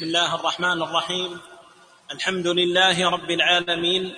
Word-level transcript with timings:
بسم 0.00 0.08
الله 0.08 0.34
الرحمن 0.34 0.82
الرحيم. 0.82 1.40
الحمد 2.10 2.46
لله 2.46 3.10
رب 3.10 3.30
العالمين 3.30 4.14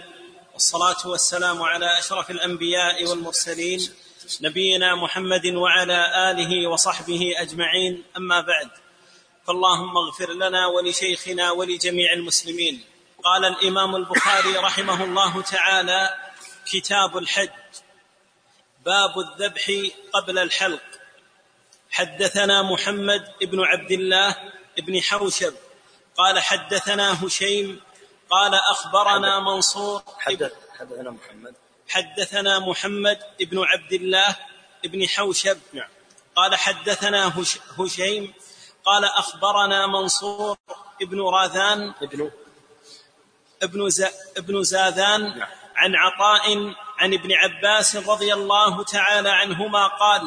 والصلاة 0.53 1.09
والسلام 1.09 1.63
على 1.63 1.99
أشرف 1.99 2.31
الأنبياء 2.31 3.07
والمرسلين 3.07 3.81
نبينا 4.41 4.95
محمد 4.95 5.47
وعلى 5.47 6.31
آله 6.31 6.71
وصحبه 6.71 7.33
أجمعين. 7.37 8.05
أما 8.17 8.41
بعد 8.41 8.71
فاللهم 9.47 9.97
اغفر 9.97 10.33
لنا 10.33 10.67
ولشيخنا 10.67 11.51
ولجميع 11.51 12.13
المسلمين. 12.13 12.85
قال 13.25 13.45
الإمام 13.45 13.97
البخاري 13.97 14.57
رحمه 14.57 15.05
الله 15.05 15.43
تعالى 15.43 16.15
كتاب 16.73 17.19
الحج 17.19 17.51
باب 18.87 19.15
الذبح 19.19 19.73
قبل 20.13 20.39
الحلق. 20.39 20.83
حدثنا 21.91 22.63
محمد 22.63 23.25
بن 23.41 23.61
عبد 23.61 23.91
الله 23.91 24.37
بن 24.79 25.01
حوشب 25.01 25.55
قال 26.17 26.41
حدثنا 26.41 27.25
هشيم 27.25 27.81
قال 28.31 28.55
أخبرنا 28.55 29.41
منصور 29.41 30.03
حدث 30.19 30.53
حدثنا 30.79 31.11
محمد. 31.11 31.55
حدثنا 31.89 32.59
محمد 32.59 33.19
بن 33.41 33.59
عبد 33.65 33.93
الله 33.93 34.37
بن 34.85 35.09
حوشب. 35.09 35.59
نعم. 35.73 35.89
قال 36.37 36.57
حدثنا 36.57 37.41
هش 37.41 37.59
هشيم 37.79 38.35
قال 38.85 39.05
أخبرنا 39.05 39.87
منصور 39.87 40.57
بن 41.01 41.21
راذان 41.21 41.95
ابن 42.03 42.31
ابن 43.63 43.89
ز... 43.89 44.05
ابن 44.37 44.63
زاذان 44.63 45.39
نعم. 45.39 45.49
عن 45.77 45.97
عطاء 45.97 46.75
عن 46.99 47.15
ابن 47.15 47.33
عباس 47.33 47.97
رضي 47.97 48.35
الله 48.35 48.85
تعالى 48.85 49.31
عنهما 49.31 49.87
قال 49.87 50.23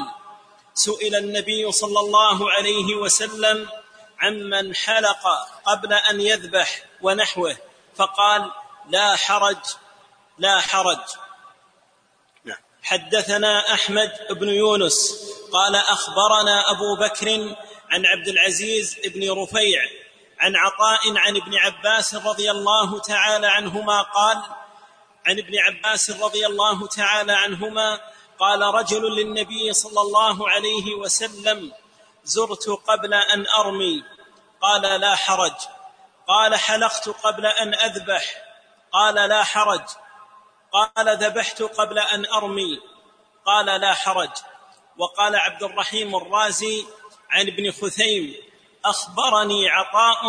سئل 0.73 1.15
النبي 1.15 1.71
صلى 1.71 1.99
الله 1.99 2.51
عليه 2.51 2.95
وسلم 2.95 3.69
عمن 4.19 4.75
حلق 4.75 5.23
قبل 5.65 5.93
أن 5.93 6.21
يذبح 6.21 6.83
ونحوه 7.01 7.57
فقال 7.95 8.51
لا 8.89 9.15
حرج 9.15 9.57
لا 10.37 10.59
حرج. 10.59 10.99
نعم. 12.43 12.57
حدثنا 12.83 13.73
أحمد 13.73 14.11
بن 14.29 14.49
يونس 14.49 15.25
قال 15.51 15.75
أخبرنا 15.75 16.71
أبو 16.71 16.95
بكر 17.01 17.55
عن 17.89 18.05
عبد 18.05 18.27
العزيز 18.27 18.99
بن 19.05 19.31
رفيع 19.31 19.81
عن 20.39 20.55
عطاء 20.55 21.17
عن 21.17 21.37
ابن 21.37 21.55
عباس 21.55 22.15
رضي 22.15 22.51
الله 22.51 22.99
تعالى 22.99 23.47
عنهما 23.47 24.01
قال 24.01 24.37
عن 25.25 25.39
ابن 25.39 25.53
عباس 25.59 26.11
رضي 26.11 26.45
الله 26.45 26.87
تعالى 26.87 27.33
عنهما 27.33 27.99
قال 28.39 28.61
رجل 28.61 29.01
للنبي 29.01 29.73
صلى 29.73 30.01
الله 30.01 30.49
عليه 30.49 30.95
وسلم 30.95 31.71
زرت 32.25 32.69
قبل 32.69 33.13
أن 33.13 33.45
أرمي. 33.47 34.03
قال 34.61 34.81
لا 34.81 35.15
حرج. 35.15 35.55
قال 36.27 36.55
حلقت 36.55 37.09
قبل 37.09 37.45
أن 37.45 37.73
أذبح. 37.73 38.23
قال 38.91 39.15
لا 39.15 39.43
حرج. 39.43 39.85
قال 40.71 41.17
ذبحت 41.23 41.61
قبل 41.61 41.99
أن 41.99 42.25
أرمي. 42.25 42.79
قال 43.45 43.65
لا 43.65 43.93
حرج. 43.93 44.31
وقال 44.97 45.35
عبد 45.35 45.63
الرحيم 45.63 46.15
الرازي 46.15 46.85
عن 47.29 47.47
ابن 47.47 47.71
خثيم 47.71 48.35
أخبرني 48.85 49.69
عطاء 49.69 50.25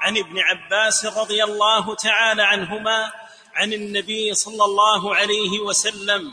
عن 0.00 0.18
ابن 0.18 0.38
عباس 0.38 1.06
رضي 1.06 1.44
الله 1.44 1.94
تعالى 1.94 2.42
عنهما 2.42 3.12
عن 3.54 3.72
النبي 3.72 4.34
صلى 4.34 4.64
الله 4.64 5.14
عليه 5.14 5.60
وسلم 5.60 6.32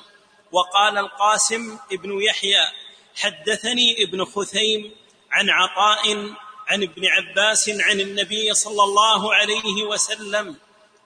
وقال 0.51 0.97
القاسم 0.97 1.79
ابن 1.91 2.21
يحيى 2.21 2.65
حدثني 3.15 4.03
ابن 4.03 4.25
خثيم 4.25 4.91
عن 5.31 5.49
عطاء 5.49 6.33
عن 6.67 6.83
ابن 6.83 7.05
عباس 7.05 7.69
عن 7.69 7.99
النبي 7.99 8.53
صلى 8.53 8.83
الله 8.83 9.35
عليه 9.35 9.83
وسلم 9.83 10.55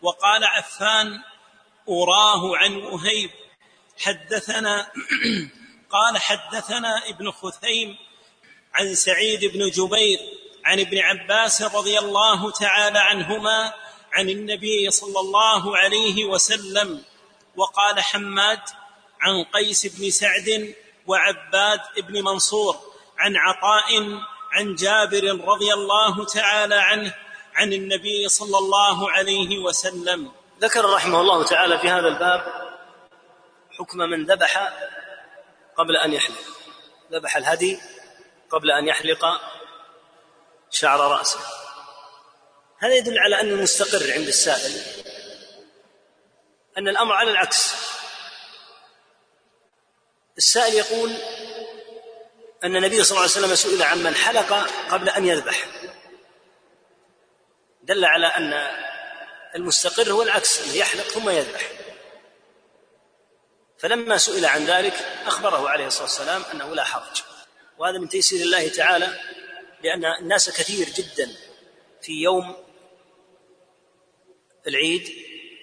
وقال 0.01 0.43
عفان 0.43 1.21
أراه 1.89 2.57
عن 2.57 2.75
وهيب. 2.75 3.29
حدثنا 3.97 4.91
قال 5.95 6.17
حدثنا 6.17 7.09
ابن 7.09 7.31
خثيم 7.31 7.97
عن 8.73 8.95
سعيد 8.95 9.45
بن 9.45 9.69
جبير 9.69 10.19
عن 10.65 10.79
ابن 10.79 10.97
عباس 10.97 11.61
رضي 11.61 11.99
الله 11.99 12.51
تعالى 12.51 12.99
عنهما 12.99 13.73
عن 14.13 14.29
النبي 14.29 14.91
صلى 14.91 15.19
الله 15.19 15.77
عليه 15.77 16.25
وسلم 16.25 17.03
وقال 17.55 17.99
حماد 17.99 18.59
عن 19.21 19.43
قيس 19.43 19.85
بن 19.85 20.09
سعد 20.09 20.75
وعباد 21.07 21.79
بن 21.97 22.23
منصور 22.23 22.77
عن 23.17 23.35
عطاء 23.35 24.19
عن 24.51 24.75
جابر 24.75 25.45
رضي 25.47 25.73
الله 25.73 26.25
تعالى 26.25 26.75
عنه 26.75 27.15
عن 27.55 27.73
النبي 27.73 28.29
صلى 28.29 28.57
الله 28.57 29.11
عليه 29.11 29.57
وسلم. 29.57 30.31
ذكر 30.59 30.85
رحمه 30.85 31.21
الله 31.21 31.43
تعالى 31.43 31.79
في 31.79 31.89
هذا 31.89 32.07
الباب 32.07 32.41
حكم 33.79 33.97
من 33.97 34.25
ذبح 34.25 34.73
قبل 35.77 35.97
أن 35.97 36.13
يحلق. 36.13 36.43
ذبح 37.11 37.37
الهدي 37.37 37.79
قبل 38.49 38.71
أن 38.71 38.87
يحلق 38.87 39.25
شعر 40.71 40.99
رأسه. 40.99 41.39
هذا 42.79 42.93
يدل 42.95 43.19
على 43.19 43.41
ان 43.41 43.49
المستقر 43.49 44.13
عند 44.13 44.27
السائل. 44.27 44.81
أن 46.77 46.87
الأمر 46.87 47.13
على 47.13 47.31
العكس. 47.31 47.74
السائل 50.37 50.73
يقول 50.73 51.11
أن 52.63 52.75
النبي 52.75 53.03
صلى 53.03 53.17
الله 53.17 53.21
عليه 53.35 53.45
وسلم 53.45 53.55
سئل 53.55 53.83
عمن 53.83 54.15
حلق 54.15 54.53
قبل 54.89 55.09
أن 55.09 55.25
يذبح. 55.25 55.65
دل 57.83 58.05
على 58.05 58.27
أن 58.27 58.53
المستقر 59.55 60.11
هو 60.11 60.23
العكس 60.23 60.61
أنه 60.61 60.75
يحلق 60.75 61.03
ثم 61.03 61.29
يذبح. 61.29 61.71
فلما 63.77 64.17
سئل 64.17 64.45
عن 64.45 64.65
ذلك 64.65 64.93
أخبره 65.25 65.69
عليه 65.69 65.87
الصلاة 65.87 66.03
والسلام 66.03 66.43
أنه 66.53 66.75
لا 66.75 66.83
حرج. 66.83 67.23
وهذا 67.77 67.97
من 67.97 68.09
تيسير 68.09 68.45
الله 68.45 68.67
تعالى 68.67 69.19
لأن 69.83 70.05
الناس 70.05 70.49
كثير 70.49 70.89
جدا 70.89 71.31
في 72.01 72.11
يوم 72.11 72.55
العيد 74.67 75.09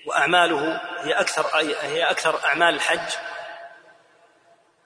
وأعماله 0.07 0.81
هي 1.05 1.13
أكثر 1.13 1.47
هي 1.83 2.11
أكثر 2.11 2.45
أعمال 2.45 2.75
الحج 2.75 3.32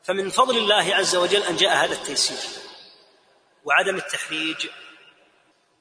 فمن 0.07 0.31
فضل 0.31 0.59
الله 0.59 0.95
عز 0.95 1.17
وجل 1.17 1.43
أن 1.43 1.57
جاء 1.57 1.77
هذا 1.77 1.95
التيسير 1.95 2.63
وعدم 3.65 3.97
التحريج. 3.97 4.67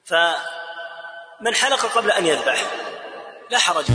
فمن 0.06 1.56
حلق 1.56 1.86
قبل 1.86 2.12
أن 2.12 2.26
يذبح 2.26 2.64
لا 3.50 3.58
حرج. 3.58 3.86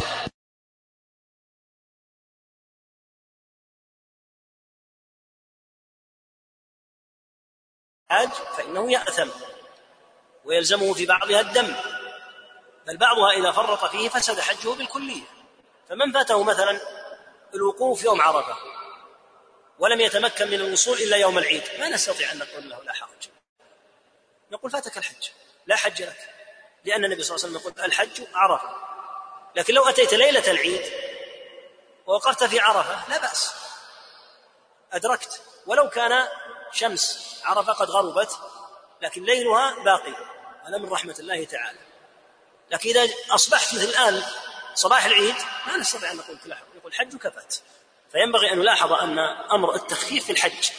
حاج 8.10 8.28
فإنه 8.28 8.92
يأثم 8.92 9.28
ويلزمه 10.44 10.94
في 10.94 11.06
بعضها 11.06 11.40
الدم 11.40 11.74
بل 12.86 12.96
بعضها 12.96 13.30
إذا 13.30 13.52
فرط 13.52 13.84
فيه 13.84 14.08
فسد 14.08 14.40
حجه 14.40 14.68
بالكلية. 14.68 15.24
فمن 15.88 16.12
فاته 16.12 16.44
مثلا 16.44 16.80
الوقوف 17.54 18.04
يوم 18.04 18.20
عرفة 18.22 18.79
ولم 19.80 20.00
يتمكن 20.00 20.48
من 20.48 20.54
الوصول 20.54 20.98
إلا 20.98 21.16
يوم 21.16 21.38
العيد. 21.38 21.62
ما 21.78 21.88
نستطيع 21.88 22.32
أن 22.32 22.38
نقول 22.38 22.70
له 22.70 22.82
لا 22.82 22.92
حرج. 22.92 23.28
نقول 24.50 24.70
فاتك 24.70 24.98
الحج. 24.98 25.28
لا 25.66 25.76
حج 25.76 26.02
لك. 26.02 26.34
لأن 26.84 27.04
النبي 27.04 27.22
صلى 27.22 27.36
الله 27.36 27.46
عليه 27.46 27.56
وسلم 27.56 27.72
يقول 27.72 27.84
الحج 27.86 28.26
عرفة. 28.34 28.76
لكن 29.56 29.74
لو 29.74 29.88
أتيت 29.88 30.14
ليلة 30.14 30.50
العيد 30.50 30.92
ووقفت 32.06 32.44
في 32.44 32.60
عرفة 32.60 33.10
لا 33.10 33.18
بأس. 33.18 33.54
أدركت. 34.92 35.42
ولو 35.66 35.90
كان 35.90 36.28
شمس 36.72 37.40
عرفة 37.44 37.72
قد 37.72 37.90
غربت 37.90 38.38
لكن 39.02 39.24
ليلها 39.24 39.74
باقي. 39.84 40.14
هذا 40.64 40.78
من 40.78 40.88
رحمة 40.88 41.16
الله 41.18 41.44
تعالى. 41.44 41.78
لكن 42.70 42.88
إذا 42.88 43.14
أصبحت 43.30 43.74
مثل 43.74 43.84
الآن 43.84 44.22
صباح 44.74 45.04
العيد 45.04 45.36
ما 45.66 45.76
نستطيع 45.76 46.10
أن 46.10 46.16
نقول 46.16 46.38
لا 46.44 46.58
يقول 46.76 46.94
حجك 46.94 47.28
فات. 47.28 47.56
فينبغي 48.12 48.52
أن 48.52 48.58
نلاحظ 48.58 48.92
أن 48.92 49.18
أمر 49.52 49.74
التخفيف 49.74 50.24
في 50.24 50.32
الحج 50.32 50.70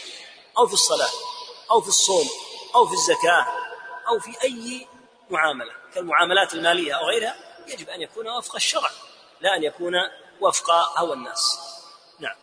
أو 0.57 0.67
في 0.67 0.73
الصلاة 0.73 1.09
أو 1.71 1.81
في 1.81 1.87
الصوم 1.87 2.29
أو 2.75 2.87
في 2.87 2.93
الزكاة 2.93 3.47
أو 4.07 4.19
في 4.19 4.43
أي 4.43 4.87
معاملة 5.29 5.71
كالمعاملات 5.93 6.53
المالية 6.53 6.93
أو 6.93 7.05
غيرها 7.05 7.35
يجب 7.67 7.89
أن 7.89 8.01
يكون 8.01 8.27
وفق 8.27 8.55
الشرع 8.55 8.89
لا 9.41 9.55
أن 9.55 9.63
يكون 9.63 9.93
وفق 10.41 10.71
هوى 10.99 11.13
الناس. 11.13 11.59
نعم. 12.19 12.35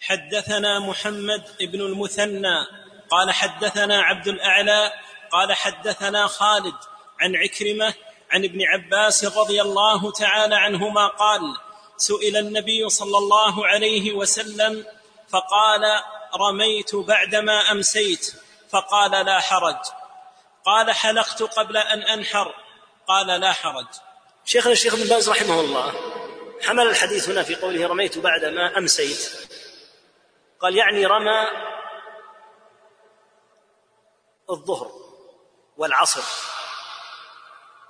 حدثنا 0.00 0.78
محمد 0.78 1.56
بن 1.60 1.80
المثنى 1.80 2.66
قال 3.10 3.30
حدثنا 3.30 4.02
عبد 4.02 4.28
الأعلى 4.28 4.92
قال 5.30 5.52
حدثنا 5.52 6.26
خالد 6.26 6.74
عن 7.20 7.36
عكرمة 7.36 7.94
عن 8.30 8.44
ابن 8.44 8.58
عباس 8.62 9.24
رضي 9.24 9.62
الله 9.62 10.12
تعالى 10.12 10.54
عنهما 10.54 11.06
قال 11.06 11.56
سئل 11.96 12.36
النبي 12.36 12.88
صلى 12.88 13.18
الله 13.18 13.66
عليه 13.66 14.12
وسلم 14.12 14.86
فقال 15.28 16.02
رميت 16.34 16.96
بعدما 16.96 17.72
أمسيت. 17.72 18.34
فقال 18.70 19.26
لا 19.26 19.40
حرج. 19.40 19.78
قال 20.64 20.90
حلقت 20.90 21.42
قبل 21.42 21.76
أن 21.76 22.02
أنحر. 22.02 22.54
قال 23.08 23.26
لا 23.26 23.52
حرج. 23.52 23.86
شيخنا 24.44 24.72
الشيخ 24.72 24.94
ابن 24.94 25.04
باز 25.04 25.30
رحمه 25.30 25.60
الله 25.60 25.94
حمل 26.62 26.86
الحديث 26.86 27.28
هنا 27.28 27.42
في 27.42 27.54
قوله 27.54 27.86
رميت 27.86 28.18
بعد 28.18 28.44
ما 28.44 28.78
أمسيت. 28.78 29.48
قال 30.60 30.76
يعني 30.76 31.06
رمى 31.06 31.46
الظهر 34.50 34.90
والعصر. 35.76 36.22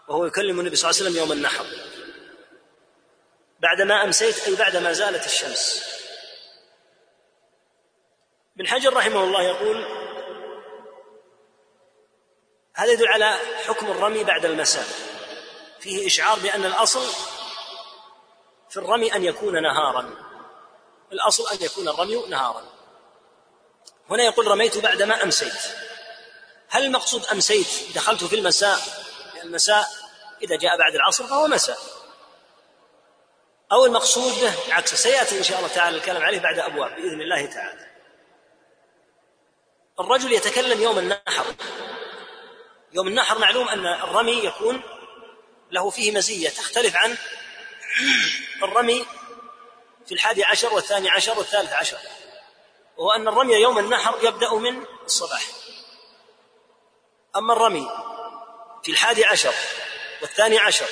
وهو 0.08 0.26
يكلم 0.26 0.61
النبي 0.61 0.76
صلى 0.76 0.91
الله 0.91 1.00
عليه 1.00 1.11
وسلم 1.11 1.23
يوم 1.23 1.32
النحر. 1.32 1.67
بعدما 3.61 4.05
أمسيت 4.05 4.49
أي 4.49 4.55
بعدما 4.55 4.93
زالت 4.93 5.26
الشمس. 5.26 5.85
ابن 8.56 8.67
حجر 8.67 8.97
رحمه 8.97 9.25
الله 9.25 9.43
يقول 9.43 9.87
هذا 12.75 12.93
يدل 12.93 13.08
على 13.08 13.38
حكم 13.67 13.87
الرمي 13.91 14.25
بعد 14.25 14.44
المساء. 14.44 14.87
فيه 15.81 16.06
إشعار 16.06 16.38
بأن 16.38 16.64
الأصل 16.64 17.06
في 18.70 18.76
الرمي 18.76 19.14
أن 19.14 19.25
يكون 19.25 19.62
نهارا. 19.62 20.26
الأصل 21.12 21.56
أن 21.56 21.64
يكون 21.64 21.88
الرمي 21.88 22.26
نهارا. 22.29 22.64
هنا 24.11 24.23
يقول 24.25 24.47
رميت 24.47 24.79
بعدما 24.79 25.23
أمسيت. 25.23 25.62
هل 26.69 26.85
المقصود 26.85 27.26
أمسيت 27.26 27.69
دخلت 27.94 28.25
في 28.25 28.37
المساء؟ 28.37 28.79
المساء 29.43 29.87
إذا 30.43 30.56
جاء 30.56 30.79
بعد 30.79 30.94
العصر 30.94 31.26
فهو 31.26 31.47
مساء. 31.47 31.79
أو 33.72 33.84
المقصود 33.84 34.32
به 34.40 34.74
عكس 34.74 34.94
سيأتي 34.94 35.38
إن 35.38 35.42
شاء 35.42 35.58
الله 35.58 35.68
تعالى 35.68 35.96
الكلام 35.96 36.22
عليه 36.22 36.38
بعد 36.40 36.58
أبواب 36.58 36.90
بإذن 36.90 37.20
الله 37.20 37.46
تعالى. 37.46 37.86
الرجل 40.00 40.32
يتكلم 40.32 40.82
يوم 40.82 40.98
النحر. 40.98 41.44
يوم 42.92 43.08
النحر 43.08 43.38
معلوم 43.38 43.68
أن 43.68 43.86
الرمي 43.86 44.44
يكون 44.44 44.82
له 45.70 45.90
فيه 45.90 46.12
مزية 46.12 46.48
تختلف 46.48 46.96
عن 46.96 47.16
الرمي 48.62 49.06
في 50.06 50.14
الحادي 50.14 50.44
عشر 50.44 50.74
والثاني 50.74 51.10
عشر 51.10 51.38
والثالث 51.38 51.72
عشر. 51.72 51.98
وهو 52.96 53.10
أن 53.10 53.28
الرمي 53.28 53.54
يوم 53.54 53.78
النحر 53.78 54.19
يبدأ 54.22 54.54
من 54.54 54.84
الصباح. 55.04 55.42
أما 57.36 57.52
الرمي 57.52 57.90
في 58.84 58.92
الحادي 58.92 59.24
عشر 59.24 59.54
والثاني 60.22 60.58
عشر 60.58 60.86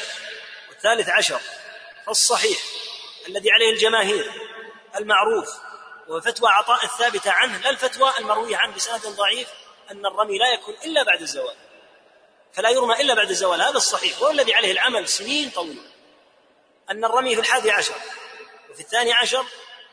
والثالث 0.69 1.09
عشر 1.09 1.41
فالصحيح 2.07 2.59
الذي 3.29 3.51
عليه 3.51 3.71
الجماهير 3.71 4.33
المعروف 4.97 5.49
وفتوى 6.09 6.49
عطاء 6.49 6.85
الثابته 6.85 7.31
عنه 7.31 7.59
لا 7.59 7.71
الفتوى 7.71 8.11
المرويه 8.19 8.57
عنه 8.57 8.75
بسند 8.75 9.07
ضعيف 9.07 9.49
أن 9.91 10.07
الرمي 10.07 10.39
لا 10.39 10.53
يكون 10.55 10.75
إلا 10.85 11.03
بعد 11.03 11.21
الزوال. 11.21 11.57
فلا 12.53 12.71
يرمى 12.71 13.01
إلا 13.01 13.15
بعد 13.15 13.31
الزوال 13.31 13.63
هذا 13.63 13.77
الصحيح 13.77 14.19
هو 14.19 14.31
الذي 14.31 14.55
عليه 14.55 14.73
العمل 14.73 15.09
سنين 15.09 15.51
طويلة. 15.51 15.83
أن 16.91 17.05
الرمي 17.05 17.35
في 17.35 17.41
الحادي 17.41 17.71
عشر 17.71 17.95
وفي 18.71 18.81
الثاني 18.81 19.13
عشر 19.13 19.45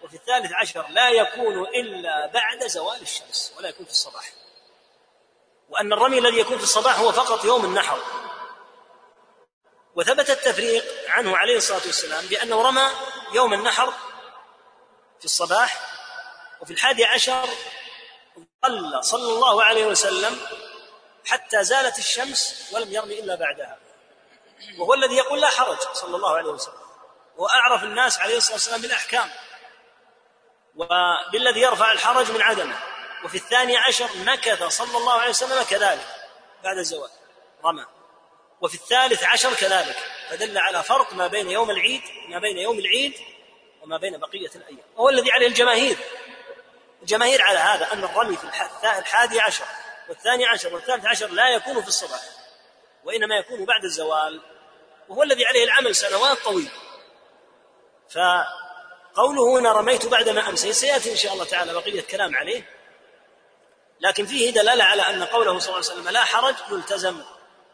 وفي 0.04 0.16
الثالث 0.16 0.54
عشر 0.54 0.88
لا 0.90 1.10
يكون 1.10 1.68
إلا 1.68 2.32
بعد 2.34 2.68
زوال 2.68 3.02
الشمس 3.02 3.54
ولا 3.58 3.70
يكون 3.70 3.86
في 3.86 3.92
الصباح. 3.92 4.34
وأن 5.70 5.94
الرمي 5.94 6.20
الذي 6.20 6.40
يكون 6.40 6.58
في 6.58 6.64
الصباح 6.64 7.00
هو 7.00 7.12
فقط 7.12 7.46
يوم 7.46 7.66
النحر. 7.66 8.00
وثبت 9.96 10.30
التفريق 10.30 10.86
عنه 11.08 11.38
عليه 11.38 11.58
الصلاة 11.58 11.82
والسلام 11.86 12.26
بأنه 12.26 12.62
رمى 12.62 12.90
يوم 13.34 13.54
النحر 13.54 13.94
في 15.20 15.26
الصباح 15.26 15.80
وفي 16.62 16.74
الحادي 16.74 17.06
عشر 17.06 17.50
ظل 18.66 19.04
صلى 19.04 19.34
الله 19.34 19.64
عليه 19.64 19.86
وسلم 19.86 20.48
حتى 21.26 21.64
زالت 21.64 22.00
الشمس 22.00 22.70
ولم 22.72 22.92
يرمي 22.92 23.20
إلا 23.20 23.36
بعدها. 23.36 23.80
وهو 24.78 24.94
الذي 24.94 25.16
يقول 25.16 25.42
لا 25.42 25.50
حرج 25.50 25.78
صلى 25.94 26.16
الله 26.16 26.38
عليه 26.38 26.50
وسلم. 26.50 26.82
واعرف 27.38 27.84
الناس 27.84 28.20
عليه 28.20 28.38
الصلاة 28.38 28.54
والسلام 28.54 28.82
بالأحكام. 28.82 29.30
وبالذي 30.76 31.62
يرفع 31.62 31.92
الحرج 31.92 32.32
من 32.32 32.42
عدمه. 32.42 32.80
وفي 33.26 33.38
الثاني 33.38 33.78
عشر 33.78 34.10
مكث 34.16 34.64
صلى 34.64 34.98
الله 34.98 35.14
عليه 35.14 35.30
وسلم 35.30 35.64
كذلك 35.64 36.08
بعد 36.64 36.78
الزواج 36.78 37.10
رمى. 37.66 37.86
وفي 38.62 38.76
الثالث 38.76 39.24
عشر 39.24 39.54
كذلك. 39.54 39.98
فدل 40.30 40.58
على 40.58 40.84
فرق 40.84 41.14
ما 41.14 41.28
بين 41.28 41.50
يوم 41.50 41.72
العيد 41.72 42.02
ما 42.30 42.40
بين 42.40 42.58
يوم 42.58 42.80
العيد 42.80 43.14
وما 43.82 43.98
بين 43.98 44.18
بقية 44.18 44.52
الأيام. 44.56 44.86
وهو 44.96 45.10
الذي 45.10 45.32
عليه 45.32 45.48
الجماهير. 45.48 45.98
الجماهير 47.02 47.42
على 47.42 47.60
هذا 47.60 47.94
أن 47.94 48.04
الرمي 48.04 48.38
في 48.38 48.44
الحادي 48.84 49.40
عشر 49.40 49.66
والثاني 50.10 50.46
عشر 50.46 50.74
والثالث 50.74 51.06
عشر 51.06 51.28
لا 51.28 51.50
يكون 51.50 51.82
في 51.82 51.88
الصباح 51.88 52.22
وإنما 53.04 53.36
يكون 53.36 53.66
بعد 53.66 53.84
الزوال 53.84 54.42
وهو 55.10 55.24
الذي 55.24 55.46
عليه 55.46 55.64
العمل 55.64 55.96
سنوات 55.96 56.38
طويلة. 56.38 56.72
فقوله 58.10 59.60
هنا 59.60 59.72
رميت 59.72 60.06
بعدما 60.06 60.50
أمسيت 60.50 60.72
سيأتي 60.72 61.12
إن 61.12 61.18
شاء 61.18 61.34
الله 61.34 61.46
تعالى 61.46 61.74
بقية 61.74 62.02
كلام 62.02 62.36
عليه. 62.36 62.70
لكن 64.00 64.26
فيه 64.26 64.50
دلالة 64.50 64.84
على 64.84 65.02
أن 65.02 65.24
قوله 65.24 65.60
صلى 65.60 65.76
الله 65.76 65.90
عليه 65.90 66.02
وسلم 66.02 66.10
لا 66.10 66.24
حرج 66.24 66.56
يلتزم. 66.72 67.24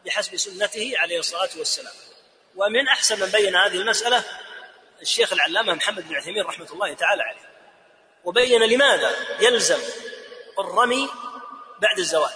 بحسب 0.06 0.36
سنته 0.36 0.92
عليه 0.96 1.18
الصلاة 1.18 1.50
والسلام. 1.56 1.94
ومن 2.56 2.88
أحسن 2.88 3.20
من 3.20 3.26
بين 3.26 3.56
هذه 3.56 3.74
المسألة 3.74 4.24
الشيخ 5.02 5.32
العلامة 5.32 5.74
محمد 5.74 6.08
بن 6.08 6.14
عثيمين 6.14 6.44
رحمة 6.44 6.72
الله 6.72 6.94
تعالى 6.94 7.22
عليه. 7.22 7.48
وبين 8.24 8.62
لماذا 8.62 9.16
يلزم 9.40 9.80
الرمي 10.58 11.10
بعد 11.78 11.98
الزوال. 11.98 12.32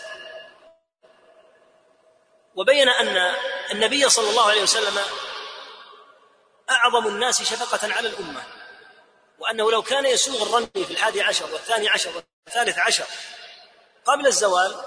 وبين 2.55 2.89
أن 2.89 3.35
النبي 3.71 4.09
صلى 4.09 4.31
الله 4.31 4.51
عليه 4.51 4.63
وسلم 4.63 4.99
أعظم 6.71 7.07
الناس 7.07 7.43
شفقة 7.43 7.95
على 7.95 8.09
الأمة. 8.09 8.43
وأنه 9.39 9.71
لو 9.71 9.83
كان 9.83 10.07
يسوغ 10.07 10.43
الرمي 10.43 10.85
في 10.87 10.91
الحادي 10.91 11.23
عشر 11.23 11.53
والثاني 11.53 11.89
عشر 11.89 12.23
والثالث 12.47 12.79
عشر 12.79 13.05
قبل 14.05 14.27
الزوال 14.27 14.85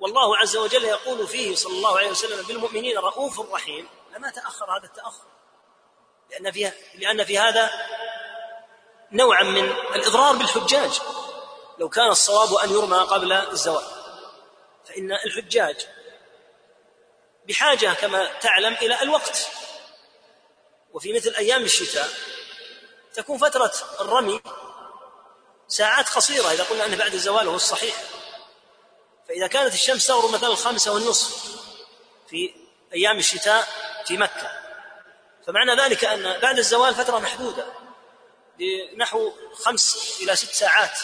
والله 0.00 0.36
عز 0.36 0.56
وجل 0.56 0.84
يقول 0.84 1.28
فيه 1.28 1.54
صلى 1.54 1.72
الله 1.72 1.98
عليه 1.98 2.10
وسلم 2.10 2.46
بالمؤمنين 2.46 2.98
رؤوف 2.98 3.52
رحيم. 3.52 3.88
لما 4.14 4.30
تأخر 4.30 4.78
هذا 4.78 4.86
التأخر؟ 4.86 5.24
لأن 6.30 6.52
في 6.52 6.72
لأن 6.94 7.24
في 7.24 7.38
هذا 7.38 7.70
نوعا 9.12 9.42
من 9.42 9.70
الإضرار 9.70 10.36
بالحجاج. 10.36 11.00
لو 11.78 11.88
كان 11.88 12.08
الصواب 12.08 12.54
أن 12.54 12.70
يرمى 12.70 12.96
قبل 12.98 13.32
الزوال. 13.32 13.84
فإن 14.84 15.12
الحجاج 15.12 15.86
بحاجة 17.48 17.94
كما 17.94 18.38
تعلم 18.38 18.74
إلى 18.74 19.02
الوقت. 19.02 19.48
وفي 20.92 21.12
مثل 21.12 21.34
أيام 21.34 21.62
الشتاء 21.62 22.08
تكون 23.14 23.38
فترة 23.38 23.72
الرمي 24.00 24.40
ساعات 25.68 26.08
قصيرة 26.08 26.52
إذا 26.52 26.64
قلنا 26.64 26.86
أنه 26.86 26.96
بعد 26.96 27.14
الزوال 27.14 27.48
هو 27.48 27.54
الصحيح. 27.54 28.17
فإذا 29.28 29.46
كانت 29.46 29.74
الشمس 29.74 30.06
تغرب 30.06 30.30
مثلا 30.30 30.48
الخامسة 30.48 30.92
والنصف 30.92 31.58
في 32.28 32.54
أيام 32.94 33.18
الشتاء 33.18 33.68
في 34.06 34.16
مكة. 34.16 34.52
فمعنى 35.46 35.82
ذلك 35.82 36.04
أن 36.04 36.40
بعد 36.40 36.58
الزوال 36.58 36.94
فترة 36.94 37.18
محدودة 37.18 37.66
بنحو 38.58 39.32
خمس 39.54 40.18
إلى 40.22 40.36
ست 40.36 40.54
ساعات. 40.54 40.98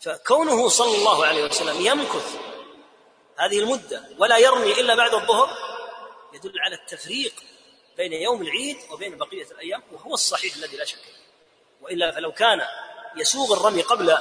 فكونه 0.00 0.68
صلى 0.68 0.96
الله 0.96 1.26
عليه 1.26 1.44
وسلم 1.44 1.86
يمكث 1.86 2.34
هذه 3.38 3.58
المدة 3.58 4.04
ولا 4.18 4.38
يرمي 4.38 4.80
إلا 4.80 4.94
بعد 4.94 5.14
الظهر 5.14 5.50
يدل 6.32 6.60
على 6.60 6.74
التفريق 6.74 7.34
بين 7.96 8.12
يوم 8.12 8.42
العيد 8.42 8.76
وبين 8.90 9.18
بقية 9.18 9.44
الأيام 9.50 9.82
وهو 9.92 10.14
الصحيح 10.14 10.54
الذي 10.54 10.76
لا 10.76 10.84
شك 10.84 10.98
وإلا 11.80 12.12
فلو 12.12 12.32
كان 12.32 12.60
يسوغ 13.16 13.52
الرمي 13.52 13.82
قبل 13.82 14.18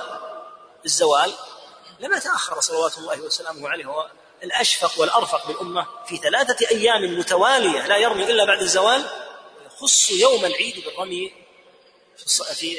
الزوال 0.85 1.33
لما 1.99 2.19
تأخر 2.19 2.59
صلوات 2.59 2.97
الله 2.97 3.21
وسلامه 3.21 3.69
عليه 3.69 3.85
هو 3.85 4.09
الأشفق 4.43 5.01
والأرفق 5.01 5.47
بالأمة 5.47 5.87
في 6.05 6.17
ثلاثة 6.17 6.67
أيام 6.71 7.19
متوالية 7.19 7.87
لا 7.87 7.97
يرمي 7.97 8.23
إلا 8.23 8.45
بعد 8.45 8.61
الزوال 8.61 9.05
يخص 9.65 10.11
يوم 10.11 10.45
العيد 10.45 10.85
بالرمي 10.85 11.33
في, 12.17 12.77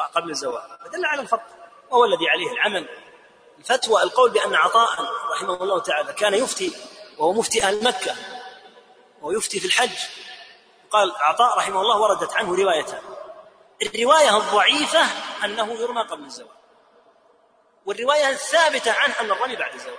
آه، 0.00 0.04
قبل 0.04 0.30
الزوال. 0.30 0.78
فدل 0.84 1.04
على 1.04 1.22
الفرق 1.22 1.46
وهو 1.90 2.04
الذي 2.04 2.28
عليه 2.28 2.52
العمل. 2.52 2.88
الفتوى 3.58 4.02
القول 4.02 4.30
بأن 4.30 4.54
عطاء 4.54 4.88
رحمه 5.32 5.62
الله 5.62 5.80
تعالى 5.80 6.12
كان 6.12 6.34
يفتي 6.34 6.72
وهو 7.18 7.32
مفتي 7.32 7.62
أهل 7.62 7.84
مكة 7.84 8.16
ويفتي 9.22 9.60
في 9.60 9.66
الحج. 9.66 9.98
قال 10.90 11.12
عطاء 11.16 11.58
رحمه 11.58 11.80
الله 11.80 12.00
وردت 12.00 12.32
عنه 12.32 12.54
روايتان. 12.54 13.02
الرواية 13.82 14.36
الضعيفة 14.36 15.06
أنه 15.44 15.72
يرمى 15.72 16.02
قبل 16.02 16.24
الزواج 16.24 16.58
والرواية 17.88 18.30
الثابتة 18.30 18.92
عنه 18.92 19.20
أن 19.20 19.30
الرمي 19.30 19.56
بعد 19.56 19.74
الزواج. 19.74 19.98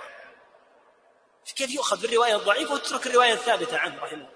كيف 1.56 1.70
يؤخذ 1.70 2.02
بالرواية 2.02 2.36
الضعيفة 2.36 2.74
وتترك 2.74 3.06
الرواية 3.06 3.32
الثابتة 3.32 3.78
عنه 3.78 4.02
رحمه 4.02 4.12
الله. 4.12 4.30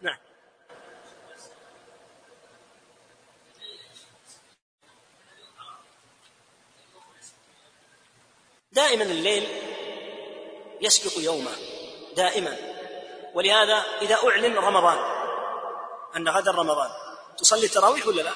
نعم. 0.00 0.18
دائما 8.72 9.04
الليل 9.04 9.48
يسبق 10.80 11.12
يومه. 11.18 11.56
دائما. 12.16 12.56
ولهذا 13.34 13.84
إذا 14.02 14.14
أعلن 14.14 14.58
رمضان 14.58 14.98
أن 16.16 16.28
غدا 16.28 16.50
رمضان 16.50 16.90
تصلي 17.38 17.66
التراويح 17.66 18.06
ولا 18.06 18.22
لا؟ 18.22 18.34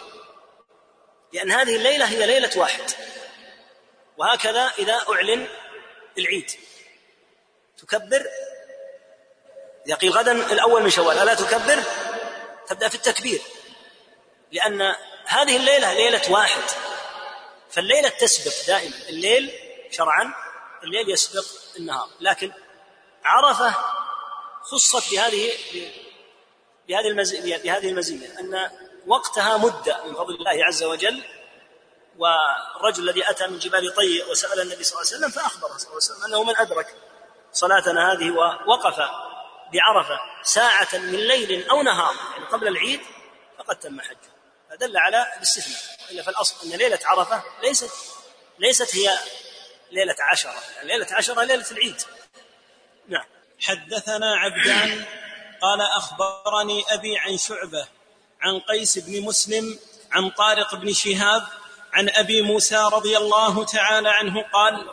لأن 1.33 1.51
هذه 1.51 1.77
الليلة 1.77 2.05
هي 2.05 2.27
ليلة 2.27 2.59
واحد. 2.59 2.91
وهكذا 4.19 4.73
إذا 4.79 5.05
أعلن 5.09 5.47
العيد. 6.19 6.51
تكبر. 7.79 8.27
إذا 9.87 9.95
قيل 9.95 10.11
غدا 10.11 10.33
الأول 10.33 10.83
من 10.83 10.91
شوال 10.91 11.19
ألا 11.19 11.35
تكبر؟ 11.35 11.83
تبدأ 12.67 12.89
في 12.89 12.95
التكبير. 12.95 13.41
لأن 14.53 14.95
هذه 15.25 15.57
الليلة 15.57 15.93
ليلة 15.93 16.23
واحد. 16.31 16.63
فالليلة 17.71 18.09
تسبق 18.09 18.67
دائما. 18.67 18.97
الليل 19.09 19.53
شرعا 19.91 20.35
الليل 20.85 21.11
يسبق 21.11 21.45
النهار. 21.77 22.09
لكن 22.21 22.53
عرفة 23.25 23.75
خصت 24.63 25.11
بهذه 25.11 25.53
بهذه 26.89 27.09
المزية 27.09 27.57
بهذه 27.57 27.89
المزية 27.89 28.41
أن 28.41 28.71
وقتها 29.07 29.57
مدة 29.57 30.05
من 30.05 30.15
فضل 30.15 30.35
الله 30.35 30.65
عز 30.65 30.83
وجل 30.83 31.25
والرجل 32.19 33.09
الذي 33.09 33.31
أتى 33.31 33.47
من 33.47 33.59
جبال 33.59 33.95
طي 33.95 34.23
وسأل 34.23 34.61
النبي 34.61 34.85
صلى 34.85 35.01
الله 35.01 35.13
عليه 35.13 35.19
وسلم 35.19 35.31
فأخبره 35.31 35.77
صلى 35.77 35.89
الله 35.89 35.89
عليه 35.89 35.97
وسلم 35.97 36.25
أنه 36.25 36.45
من 36.45 36.57
أدرك 36.57 36.95
صلاتنا 37.53 38.13
هذه 38.13 38.31
ووقف 38.31 38.97
بعرفة 39.73 40.21
ساعة 40.43 40.89
من 40.93 41.15
ليل 41.15 41.69
أو 41.69 41.83
نهار 41.83 42.15
يعني 42.33 42.45
قبل 42.45 42.69
العيد 42.69 43.01
فقد 43.59 43.79
تم 43.79 44.01
حجه. 44.01 44.39
فدل 44.71 44.97
على 44.97 45.27
الاستثناء. 45.37 45.81
إلا 46.11 46.23
فالأصل 46.23 46.67
أن 46.67 46.79
ليلة 46.79 46.99
عرفة 47.05 47.43
ليست 47.63 47.91
ليست 48.59 48.97
هي 48.97 49.19
ليلة 49.91 50.17
عشرة 50.21 50.55
يعني 50.77 50.89
ليلة 50.89 51.07
عشرة 51.11 51.43
ليلة 51.43 51.71
العيد. 51.71 52.03
نعم. 53.09 53.27
حدثنا 53.61 54.37
عبدان 54.37 55.05
قال 55.63 55.81
أخبرني 55.81 56.85
أبي 56.89 57.19
عن 57.19 57.39
شعبة 57.39 57.89
عن 58.41 58.61
قيس 58.61 58.99
بن 58.99 59.23
مسلم 59.23 59.79
عن 60.11 60.31
طارق 60.31 60.75
بن 60.75 60.93
شهاب 60.93 61.47
عن 61.93 62.09
أبي 62.09 62.43
موسى 62.43 62.89
رضي 62.93 63.17
الله 63.17 63.65
تعالى 63.65 64.09
عنه 64.09 64.43
قال 64.53 64.87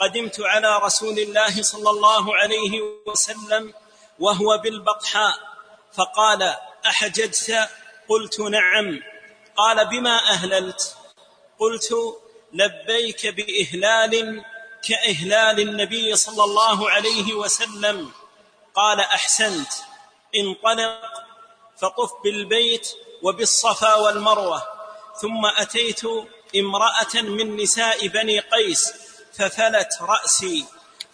قدمت 0.00 0.40
على 0.40 0.78
رسول 0.78 1.18
الله 1.18 1.62
صلى 1.62 1.90
الله 1.90 2.36
عليه 2.36 2.80
وسلم 3.06 3.74
وهو 4.18 4.58
بالبطحاء 4.58 5.34
فقال 5.92 6.54
أحججت؟ 6.86 7.68
قلت 8.08 8.40
نعم. 8.40 9.00
قال 9.56 9.86
بما 9.88 10.16
أهللت؟ 10.30 10.96
قلت 11.58 11.94
لبيك 12.52 13.26
بإهلال 13.26 14.44
كإهلال 14.88 15.60
النبي 15.60 16.16
صلى 16.16 16.44
الله 16.44 16.90
عليه 16.90 17.34
وسلم. 17.34 18.10
قال 18.74 19.00
أحسنت. 19.00 19.72
انطلق 20.36 21.00
فطف 21.76 22.10
بالبيت 22.24 22.88
وبالصفا 23.22 23.94
والمروة. 23.94 24.73
ثم 25.20 25.46
أتيت 25.46 26.00
امرأة 26.56 27.22
من 27.22 27.56
نساء 27.56 28.08
بني 28.08 28.38
قيس 28.40 28.92
ففلت 29.32 29.88
رأسي 30.00 30.64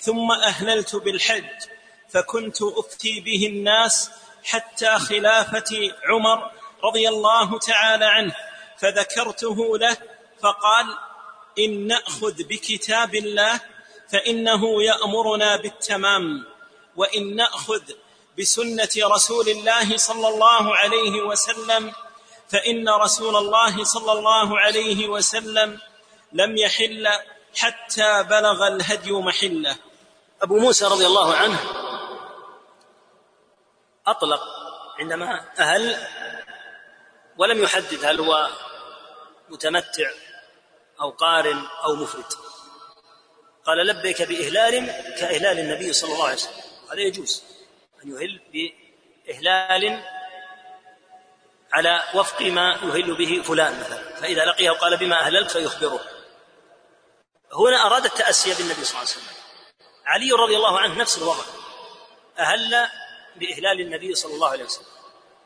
ثم 0.01 0.33
أهللت 0.33 0.97
بالحج 0.97 1.61
فكنت 2.11 2.63
أفتي 2.63 3.21
به 3.21 3.47
الناس 3.47 4.11
حتى 4.45 4.99
خلافة 4.99 5.93
عمر 6.05 6.51
رضي 6.85 7.09
الله 7.09 7.59
تعالى 7.59 8.05
عنه 8.05 8.35
فذكرته 8.79 9.79
له 9.79 9.97
فقال 10.43 10.87
إن 11.59 11.87
نأخذ 11.87 12.43
بكتاب 12.43 13.15
الله 13.15 13.61
فإنه 14.13 14.83
يأمرنا 14.83 15.57
بالتمام 15.57 16.45
وإن 16.97 17.37
نأخذ 17.37 17.83
بسنة 18.39 18.89
رسول 18.97 19.49
الله 19.49 19.97
صلى 19.97 20.29
الله 20.29 20.77
عليه 20.77 21.23
وسلم 21.23 21.93
فإن 22.51 22.89
رسول 22.89 23.37
الله 23.37 23.85
صلى 23.85 24.13
الله 24.13 24.61
عليه 24.61 25.09
وسلم 25.09 25.81
لم 26.33 26.57
يحل 26.57 27.09
حتى 27.57 28.23
بلغ 28.23 28.67
الهدي 28.67 29.13
محله. 29.13 29.77
أبو 30.43 30.59
موسى 30.59 30.85
رضي 30.85 31.07
الله 31.07 31.35
عنه 31.35 31.61
أطلق 34.07 34.43
عندما 34.99 35.45
أهل 35.59 35.97
ولم 37.39 37.63
يحدد 37.63 38.05
هل 38.05 38.21
هو 38.21 38.49
متمتع 39.49 40.11
أو 41.01 41.11
قارن 41.11 41.67
أو 41.85 41.95
مفرد 41.95 42.25
قال 43.65 43.87
لبيك 43.87 44.23
بإهلال 44.23 44.87
كإهلال 45.19 45.59
النبي 45.59 45.93
صلى 45.93 46.13
الله 46.13 46.25
عليه 46.25 46.35
وسلم. 46.35 46.61
هذا 46.93 47.01
يجوز 47.01 47.43
أن 48.05 48.11
يهل 48.13 48.41
بإهلال 48.53 50.03
على 51.73 52.03
وفق 52.15 52.43
ما 52.43 52.79
يهل 52.83 53.15
به 53.15 53.43
فلان 53.43 53.81
مثلا. 53.81 54.21
فإذا 54.21 54.45
لقيه 54.45 54.71
قال 54.71 54.97
بما 54.97 55.21
أهللت 55.21 55.51
فيخبره. 55.51 56.01
هنا 57.53 57.87
أراد 57.87 58.05
التأسي 58.05 58.55
بالنبي 58.55 58.85
صلى 58.85 59.01
الله 59.01 59.11
عليه 59.11 59.11
وسلم. 59.11 59.35
علي 60.07 60.33
رضي 60.33 60.57
الله 60.57 60.81
عنه 60.81 60.99
نفس 60.99 61.19
الوضع. 61.19 61.45
أهل 62.39 62.89
بإهلال 63.37 63.81
النبي 63.81 64.15
صلى 64.15 64.35
الله 64.35 64.49
عليه 64.49 64.65
وسلم. 64.65 64.87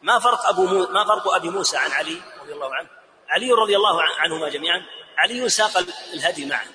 ما 0.02 0.19
فرق 0.19 0.47
أبو 0.47 0.66
مو... 0.66 0.87
ما 0.87 1.04
فرق 1.04 1.35
أبي 1.35 1.50
موسى 1.50 1.76
عن 1.76 1.90
علي 1.90 2.23
رضي 2.43 2.52
الله 2.52 2.75
عنه؟ 2.75 2.88
علي 3.28 3.52
رضي 3.52 3.76
الله 3.76 4.02
عنهما 4.02 4.49
جميعا. 4.49 4.87
علي 5.19 5.49
ساق 5.49 5.78
الهدي 6.12 6.47
معه 6.47 6.66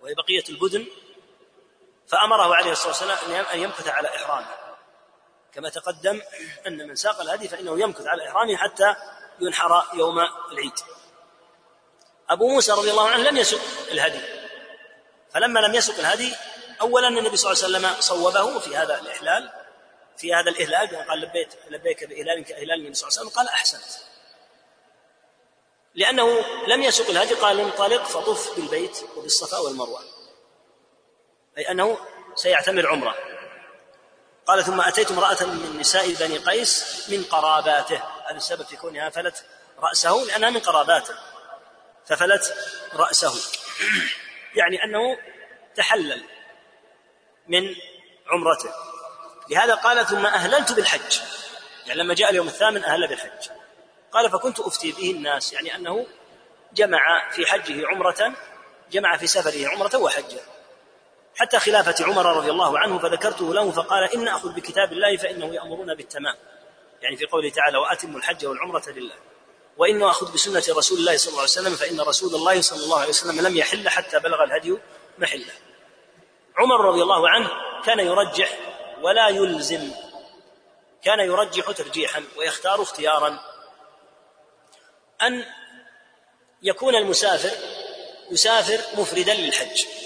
وهي 0.00 0.14
بقية 0.14 0.44
البدن. 0.48 0.86
فأمره 2.08 2.54
عليه 2.54 2.72
الصلاة 2.72 2.88
والسلام 2.88 3.46
أن 3.54 3.58
يمكث 3.58 3.88
على 3.88 4.08
إحرامه. 4.16 4.59
كما 5.54 5.68
تقدم 5.68 6.22
أن 6.66 6.88
من 6.88 6.94
ساق 6.94 7.20
الهدي 7.20 7.48
فإنه 7.48 7.80
يمكث 7.80 8.06
على 8.06 8.28
إحرامه 8.28 8.56
حتى 8.56 8.94
ينحر 9.40 9.84
يوم 9.94 10.18
العيد. 10.52 10.78
أبو 12.30 12.48
موسى 12.48 12.72
رضي 12.72 12.90
الله 12.90 13.08
عنه 13.08 13.30
لم 13.30 13.36
يسق 13.36 13.60
الهدي. 13.92 14.20
فلما 15.30 15.60
لم 15.60 15.74
يسق 15.74 15.98
الهدي 15.98 16.34
اولا 16.80 17.08
النبي 17.08 17.36
صلى 17.36 17.52
الله 17.52 17.64
عليه 17.64 17.88
وسلم 17.88 18.00
صوبه 18.00 18.58
في 18.58 18.76
هذا 18.76 19.00
الإحلال 19.00 19.52
في 20.16 20.34
هذا 20.34 20.50
الإهلال 20.50 21.08
قال 21.08 21.20
لبيت 21.20 21.54
لبيك 21.68 22.04
بإهلال 22.04 22.44
كإهلال 22.44 22.78
النبي 22.80 22.94
صلى 22.94 23.08
الله 23.08 23.18
عليه 23.18 23.28
وسلم 23.28 23.38
قال 23.38 23.48
أحسنت. 23.48 24.04
لأنه 25.94 26.40
لم 26.66 26.82
يسق 26.82 27.10
الهدي 27.10 27.34
قال 27.34 27.60
انطلق 27.60 28.04
فطف 28.04 28.56
بالبيت 28.56 28.98
وبالصفا 29.16 29.58
والمروة. 29.58 30.00
أي 31.58 31.70
أنه 31.70 31.98
سيعتمر 32.34 32.86
عمرة. 32.86 33.14
قال 34.46 34.64
ثم 34.64 34.80
أتيت 34.80 35.10
امرأة 35.10 35.44
من 35.44 35.76
نساء 35.80 36.14
بني 36.14 36.38
قيس 36.38 37.06
من 37.08 37.24
قراباته. 37.24 38.02
هذا 38.28 38.36
السبب 38.36 38.66
في 38.66 38.76
كونها 38.76 39.10
فلت 39.10 39.44
رأسه 39.78 40.24
لأنها 40.24 40.50
من 40.50 40.60
قراباته 40.60 41.14
ففلت 42.06 42.54
رأسه. 42.94 43.34
يعني 44.54 44.84
أنه 44.84 45.18
تحلل 45.76 46.24
من 47.48 47.74
عمرته. 48.30 48.70
لهذا 49.50 49.74
قال 49.74 50.06
ثم 50.06 50.26
أهللت 50.26 50.72
بالحج. 50.72 51.20
يعني 51.86 52.02
لما 52.02 52.14
جاء 52.14 52.30
اليوم 52.30 52.46
الثامن 52.48 52.84
أهل 52.84 53.08
بالحج. 53.08 53.50
قال 54.12 54.30
فكنت 54.30 54.60
أفتي 54.60 54.92
به 54.92 55.10
الناس. 55.10 55.52
يعني 55.52 55.76
أنه 55.76 56.06
جمع 56.72 57.30
في 57.30 57.46
حجه 57.46 57.86
عمرة 57.86 58.32
جمع 58.90 59.16
في 59.16 59.26
سفره 59.26 59.68
عمرة 59.68 59.96
وحجة. 59.96 60.40
حتى 61.40 61.58
خلافة 61.58 62.04
عمر 62.04 62.36
رضي 62.36 62.50
الله 62.50 62.78
عنه 62.78 62.98
فذكرته 62.98 63.54
له 63.54 63.70
فقال 63.70 64.14
إن 64.14 64.28
أخذ 64.28 64.52
بكتاب 64.52 64.92
الله 64.92 65.16
فإنه 65.16 65.54
يأمرنا 65.54 65.94
بالتمام. 65.94 66.36
يعني 67.02 67.16
في 67.16 67.26
قوله 67.26 67.50
تعالى 67.50 67.78
وأتموا 67.78 68.18
الحج 68.18 68.46
والعمرة 68.46 68.82
لله. 68.88 69.14
وإن 69.76 70.02
أخذ 70.02 70.34
بسنة 70.34 70.76
رسول 70.76 70.98
الله 70.98 71.16
صلى 71.16 71.28
الله 71.28 71.40
عليه 71.40 71.50
وسلم 71.50 71.74
فإن 71.74 72.00
رسول 72.00 72.34
الله 72.34 72.60
صلى 72.60 72.84
الله 72.84 72.98
عليه 73.00 73.08
وسلم 73.08 73.40
لم 73.46 73.56
يحل 73.56 73.88
حتى 73.88 74.18
بلغ 74.18 74.44
الهدي 74.44 74.78
محله 75.18 75.52
عمر 76.56 76.80
رضي 76.80 77.02
الله 77.02 77.28
عنه 77.28 77.50
كان 77.84 78.00
يرجح 78.00 78.58
ولا 79.02 79.28
يلزم 79.28 79.90
كان 81.02 81.20
يرجح 81.20 81.70
ترجيحا 81.70 82.24
ويختار 82.38 82.82
اختيارا. 82.82 83.40
أن 85.22 85.44
يكون 86.62 86.94
المسافر 86.94 87.56
يسافر 88.30 89.00
مفردا 89.00 89.34
للحج. 89.34 89.99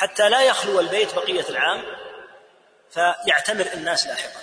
حتى 0.00 0.28
لا 0.28 0.42
يخلو 0.42 0.80
البيت 0.80 1.14
بقية 1.14 1.48
العام 1.48 1.84
فيعتمر 2.90 3.66
الناس 3.74 4.06
لاحقا. 4.06 4.40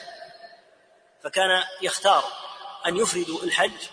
فكان 1.23 1.63
يختار 1.81 2.23
أن 2.85 2.97
يفردوا 2.97 3.43
الحج 3.43 3.87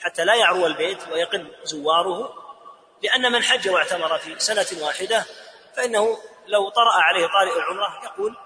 حتى 0.00 0.24
لا 0.24 0.34
يعرو 0.34 0.66
البيت 0.66 1.08
ويقل 1.08 1.56
زواره 1.64 2.34
لأن 3.02 3.32
من 3.32 3.42
حج 3.42 3.68
واعتمر 3.68 4.18
في 4.18 4.38
سنة 4.38 4.66
واحدة 4.80 5.24
فإنه 5.76 6.18
لو 6.46 6.68
طرأ 6.68 6.92
عليه 6.92 7.26
طارئ 7.26 7.56
العمرة 7.56 8.04
يقول 8.04 8.36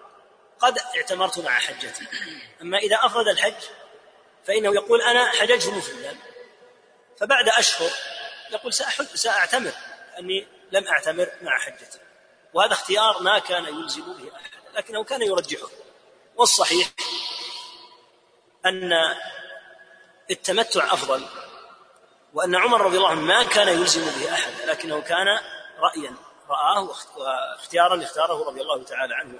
قد 0.59 0.79
اعتمرت 0.97 1.39
مع 1.39 1.59
حجتي. 1.59 2.07
أما 2.63 2.79
إذا 2.79 2.97
أفرد 3.03 3.29
الحج 3.29 3.63
فإنه 4.45 4.75
يقول 4.75 5.03
أنا 5.03 5.31
حججت 5.31 5.69
مفردا. 5.69 6.17
فبعد 7.21 7.49
أشهر 7.49 7.91
يقول 8.51 8.73
سأحج 8.73 9.07
سأعتمر 9.07 9.73
أني 10.19 10.47
لم 10.73 10.89
أعتمر 10.89 11.29
مع 11.43 11.59
حجتي. 11.59 11.99
وهذا 12.55 12.73
اختيار 12.73 13.23
ما 13.23 13.39
كان 13.39 13.65
يلزم 13.65 14.03
به 14.03 14.37
أحد 14.37 14.51
لكنه 14.75 15.05
كان 15.05 15.23
يرجحه. 15.23 15.69
والصحيح 16.37 16.89
أن 18.67 18.93
التمتع 20.31 20.85
أفضل 20.85 21.27
وأن 22.35 22.55
عمر 22.57 22.81
رضي 22.81 22.97
الله 22.97 23.09
عنه 23.09 23.21
ما 23.21 23.43
كان 23.43 23.69
يلزم 23.69 24.05
به 24.05 24.33
أحد 24.33 24.53
لكنه 24.67 25.01
كان 25.01 25.27
رأيا 25.79 26.15
رآه 26.49 26.89
واختيارا 27.17 28.05
اختاره 28.05 28.49
رضي 28.49 28.61
الله 28.61 28.85
تعالى 28.85 29.15
عنه 29.15 29.39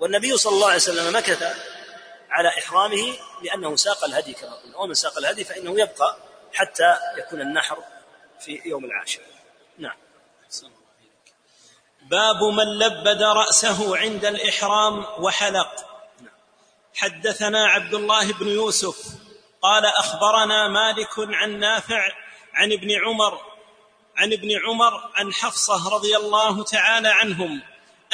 والنبي 0.00 0.36
صلى 0.36 0.52
الله 0.52 0.66
عليه 0.66 0.76
وسلم 0.76 1.16
مكث 1.16 1.42
على 2.30 2.48
إحرامه 2.48 3.16
لأنه 3.42 3.76
ساق 3.76 4.04
الهدي 4.04 4.32
كما 4.32 4.54
قلنا. 4.54 4.76
ومن 4.78 4.94
ساق 4.94 5.18
الهدي 5.18 5.44
فإنه 5.44 5.80
يبقى 5.80 6.16
حتى 6.54 6.96
يكون 7.18 7.40
النحر 7.40 7.78
في 8.40 8.62
يوم 8.64 8.84
العاشر. 8.84 9.20
نعم. 9.78 9.96
باب 12.10 12.42
من 12.42 12.78
لبد 12.78 13.22
رأسه 13.22 13.96
عند 13.96 14.24
الإحرام 14.24 15.06
وحلق. 15.18 15.86
حدثنا 16.94 17.66
عبد 17.66 17.94
الله 17.94 18.32
بن 18.32 18.48
يوسف 18.48 18.96
قال 19.62 19.86
أخبرنا 19.86 20.68
مالك 20.68 21.18
عن 21.18 21.58
نافع 21.58 22.08
عن 22.54 22.72
ابن 22.72 22.90
عمر 23.04 23.40
عن 24.16 24.32
ابن 24.32 24.48
عمر 24.66 25.10
عن 25.14 25.32
حفصة 25.32 25.88
رضي 25.88 26.16
الله 26.16 26.64
تعالى 26.64 27.08
عنهم 27.08 27.62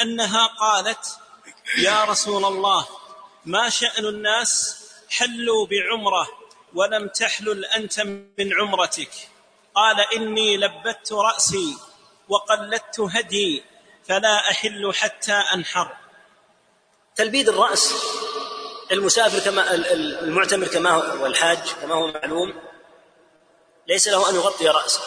أنها 0.01 0.47
قالت 0.47 1.19
يا 1.77 2.03
رسول 2.03 2.45
الله 2.45 2.87
ما 3.45 3.69
شأن 3.69 4.05
الناس 4.05 4.83
حلوا 5.09 5.67
بعمرة 5.67 6.27
ولم 6.73 7.07
تحلل 7.07 7.65
أنت 7.65 7.99
من 8.39 8.53
عمرتك؟ 8.59 9.11
قال 9.75 9.99
إني 10.15 10.57
لبت 10.57 11.11
رأسي 11.11 11.77
وقلدت 12.29 12.99
هدي 12.99 13.63
فلا 14.07 14.51
أحل 14.51 14.93
حتى 14.93 15.33
أنحر. 15.53 15.97
تلبيد 17.15 17.49
الرأس 17.49 17.93
المسافر 18.91 19.39
كما 19.39 19.73
المعتمر 19.73 20.67
كما 20.67 20.89
هو 20.89 21.23
والحاج 21.23 21.57
كما 21.81 21.95
هو 21.95 22.07
معلوم 22.07 22.61
ليس 23.87 24.07
له 24.07 24.29
أن 24.29 24.35
يغطي 24.35 24.67
رأسه. 24.67 25.01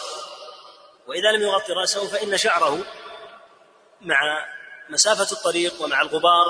وإذا 1.07 1.31
لم 1.31 1.41
يغطي 1.41 1.73
رأسه 1.73 2.07
فإن 2.07 2.37
شعره 2.37 2.83
مع 4.01 4.45
مسافة 4.89 5.31
الطريق 5.31 5.81
ومع 5.81 6.01
الغبار 6.01 6.45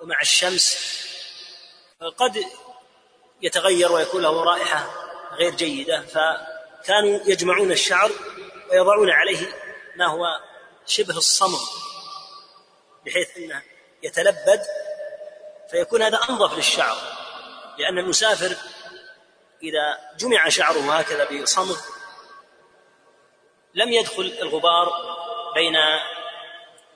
ومع 0.00 0.20
الشمس 0.20 0.78
قد 2.16 2.44
يتغير 3.42 3.92
ويكون 3.92 4.22
له 4.22 4.44
رائحة 4.44 4.90
غير 5.32 5.54
جيدة. 5.54 6.02
فكانوا 6.02 7.20
يجمعون 7.26 7.72
الشعر 7.72 8.10
ويضعون 8.70 9.10
عليه 9.10 9.46
ما 9.96 10.06
هو 10.06 10.49
شبه 10.86 11.16
الصمغ 11.16 11.60
بحيث 13.06 13.36
إنه 13.36 13.62
يتلبد 14.02 14.62
فيكون 15.70 16.02
هذا 16.02 16.20
أنظف 16.28 16.56
للشعر 16.56 16.96
لأن 17.78 17.98
المسافر 17.98 18.56
إذا 19.62 19.98
جمع 20.18 20.48
شعره 20.48 20.98
هكذا 20.98 21.42
بصمغ 21.42 21.80
لم 23.74 23.92
يدخل 23.92 24.38
الغبار 24.42 24.88
بين 25.54 25.76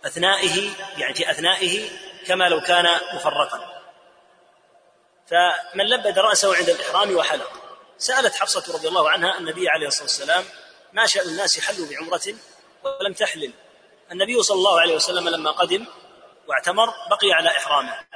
أثنائه 0.05 0.71
يعني 0.99 1.15
في 1.15 1.31
أثنائه 1.31 1.91
كما 2.27 2.49
لو 2.49 2.61
كان 2.61 3.01
مفرقا. 3.15 3.83
فمن 5.27 5.85
لبد 5.85 6.19
رأسه 6.19 6.57
عند 6.57 6.69
الإحرام 6.69 7.17
وحلق. 7.17 7.53
سألت 7.99 8.35
حفصة 8.35 8.75
رضي 8.75 8.89
الله 8.89 9.11
عنها 9.11 9.39
النبي 9.39 9.69
عليه 9.69 9.87
الصلاة 9.87 10.03
والسلام 10.03 10.45
ما 10.93 11.07
شأن 11.07 11.29
الناس 11.29 11.61
حلوا 11.61 11.87
بعمرة 11.89 12.35
ولم 12.85 13.13
تحلل؟ 13.13 13.53
النبي 14.15 14.43
صلى 14.43 14.57
الله 14.57 14.81
عليه 14.81 14.97
وسلم 14.97 15.29
لما 15.29 15.51
قدم 15.51 15.87
واعتمر 16.49 16.87
بقي 17.11 17.33
على 17.33 17.49
إحرامه. 17.49 18.07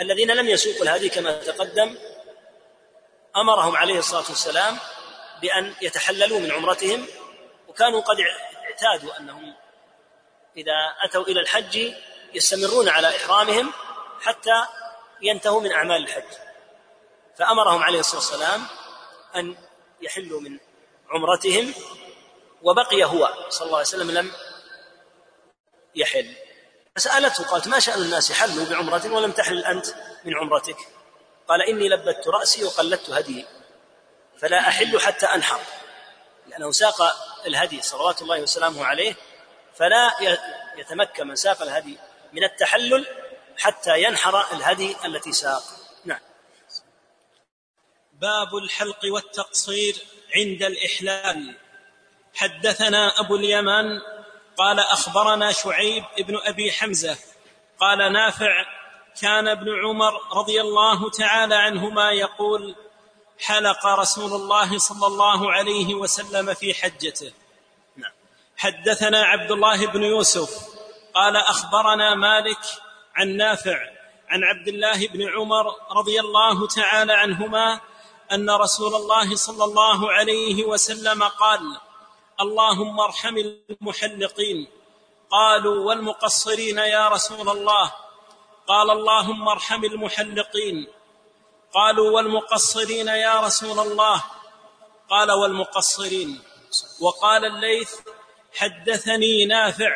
الذين 0.00 0.30
لم 0.30 0.48
يسوقوا 0.48 0.82
الهدي 0.82 1.08
كما 1.08 1.32
تقدم 1.32 1.98
أمرهم 3.36 3.76
عليه 3.76 3.98
الصلاة 3.98 4.24
والسلام 4.28 4.78
بأن 5.42 5.74
يتحللوا 5.82 6.40
من 6.40 6.52
عمرتهم 6.52 7.06
وكانوا 7.68 8.00
قد 8.00 8.16
اعتادوا 8.64 9.18
أنهم 9.18 9.54
إذا 10.56 10.72
أتوا 11.04 11.22
إلى 11.22 11.40
الحج 11.40 11.92
يستمرون 12.34 12.88
على 12.88 13.16
إحرامهم 13.16 13.72
حتى 14.20 14.66
ينتهوا 15.22 15.60
من 15.60 15.72
أعمال 15.72 16.02
الحج. 16.02 16.32
فأمرهم 17.38 17.82
عليه 17.82 18.00
الصلاة 18.00 18.20
والسلام 18.20 18.66
أن 19.36 19.56
يحلوا 20.00 20.40
من 20.40 20.58
عمرتهم 21.10 21.74
وبقي 22.62 23.04
هو 23.04 23.34
صلى 23.48 23.66
الله 23.66 23.78
عليه 23.78 23.88
وسلم 23.88 24.10
لم 24.10 24.32
يحل. 25.96 26.34
فسألته 26.96 27.44
قالت 27.44 27.68
ما 27.68 27.78
شأن 27.78 28.02
الناس 28.02 28.32
حلوا 28.32 28.64
بعمرة 28.64 29.12
ولم 29.12 29.32
تحل 29.32 29.64
أنت 29.64 29.86
من 30.24 30.36
عمرتك؟ 30.36 30.76
قال 31.48 31.62
إني 31.62 31.88
لبت 31.88 32.28
رأسي 32.28 32.64
وقلدت 32.64 33.10
هدي 33.10 33.46
فلا 34.38 34.68
أحل 34.68 35.00
حتى 35.00 35.26
أنحر. 35.26 35.60
لأنه 36.46 36.72
ساق 36.72 37.02
الهدي 37.46 37.82
صلوات 37.82 38.22
الله 38.22 38.40
وسلامه 38.40 38.84
عليه 38.84 39.14
فلا 39.74 40.10
يتمكن 40.76 41.26
من 41.26 41.36
ساق 41.36 41.62
الهدي 41.62 41.98
من 42.32 42.44
التحلل 42.44 43.06
حتى 43.58 44.02
ينحر 44.02 44.52
الهدي 44.52 44.96
التي 45.04 45.32
ساق. 45.32 45.62
نعم. 46.04 46.20
باب 48.12 48.56
الحلق 48.56 49.00
والتقصير 49.04 49.96
عند 50.36 50.62
الإحلال. 50.62 51.56
حدثنا 52.34 53.20
أبو 53.20 53.36
اليمان 53.36 54.00
قال 54.58 54.80
أخبرنا 54.80 55.52
شعيب 55.52 56.04
بن 56.18 56.38
أبي 56.44 56.72
حمزة 56.72 57.16
قال 57.80 58.12
نافع 58.12 58.64
كان 59.20 59.48
ابن 59.48 59.66
عمر 59.84 60.12
رضي 60.32 60.60
الله 60.60 61.10
تعالى 61.10 61.54
عنهما 61.54 62.10
يقول 62.10 62.74
حلق 63.40 63.86
رسول 63.86 64.32
الله 64.32 64.78
صلى 64.78 65.06
الله 65.06 65.52
عليه 65.52 65.94
وسلم 65.94 66.54
في 66.54 66.74
حجته 66.74 67.32
نعم. 67.96 68.12
حدثنا 68.56 69.22
عبد 69.22 69.50
الله 69.50 69.86
بن 69.86 70.02
يوسف 70.02 70.50
قال 71.14 71.36
أخبرنا 71.36 72.14
مالك 72.14 72.60
عن 73.14 73.36
نافع 73.36 73.78
عن 74.28 74.44
عبد 74.44 74.68
الله 74.68 75.06
بن 75.08 75.28
عمر 75.28 75.64
رضي 75.90 76.20
الله 76.20 76.66
تعالى 76.66 77.12
عنهما 77.12 77.80
أن 78.32 78.50
رسول 78.50 78.94
الله 78.94 79.36
صلى 79.36 79.64
الله 79.64 80.12
عليه 80.12 80.64
وسلم 80.64 81.22
قال 81.22 81.60
اللهم 82.40 83.00
ارحم 83.00 83.36
المحلقين. 83.36 84.68
قالوا 85.30 85.88
والمقصرين 85.88 86.78
يا 86.78 87.08
رسول 87.08 87.48
الله. 87.48 87.92
قال 88.66 88.90
اللهم 88.90 89.48
ارحم 89.48 89.84
المحلقين. 89.84 90.86
قالوا 91.74 92.10
والمقصرين 92.10 93.08
يا 93.08 93.40
رسول 93.40 93.78
الله. 93.78 94.24
قال 95.10 95.32
والمقصرين. 95.32 96.42
وقال 97.00 97.44
الليث 97.44 98.00
حدثني 98.56 99.44
نافع 99.44 99.92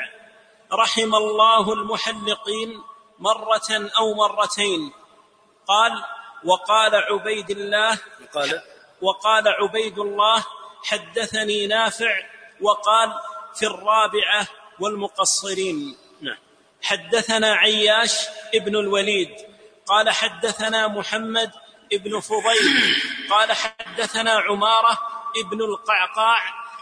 رحم 0.73 1.15
الله 1.15 1.73
المحلقين 1.73 2.83
مرة 3.19 3.91
أو 3.99 4.15
مرتين. 4.15 4.93
قال 5.67 6.05
وقال 6.45 6.95
عبيد 6.95 7.51
الله 7.51 7.99
قال 8.35 8.63
وقال 9.03 9.49
عبيد 9.49 9.99
الله 9.99 10.45
حدثني 10.85 11.67
نافع 11.67 12.17
وقال 12.61 13.13
في 13.55 13.67
الرابعة 13.67 14.47
والمقصرين. 14.81 15.97
نعم. 16.21 16.39
حدثنا 16.83 17.55
عياش 17.55 18.27
ابن 18.55 18.77
الوليد. 18.77 19.31
قال 19.87 20.11
حدثنا 20.11 20.89
محمد 20.89 21.51
ابن 21.93 22.21
فضيل. 22.21 22.97
قال 23.31 23.53
حدثنا 23.53 24.33
عمارة 24.33 24.99
ابن 25.37 25.63
القعقاع 25.63 26.39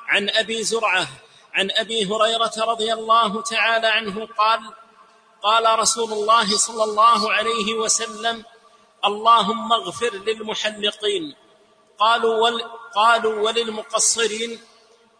عن 0.08 0.30
أبي 0.30 0.62
زرعة 0.62 1.08
عن 1.54 1.70
أبي 1.70 2.04
هريرة 2.04 2.52
رضي 2.58 2.92
الله 2.92 3.42
تعالى 3.42 3.86
عنه 3.86 4.26
قال 4.26 4.60
قال 5.42 5.78
رسول 5.78 6.12
الله 6.12 6.56
صلى 6.56 6.84
الله 6.84 7.32
عليه 7.32 7.74
وسلم 7.74 8.44
اللهم 9.04 9.72
اغفر 9.72 10.10
للمحلقين. 10.14 11.34
قالوا 11.98 12.34
ول 12.42 12.62
قالوا 12.94 13.42
وللمقصرين 13.42 14.60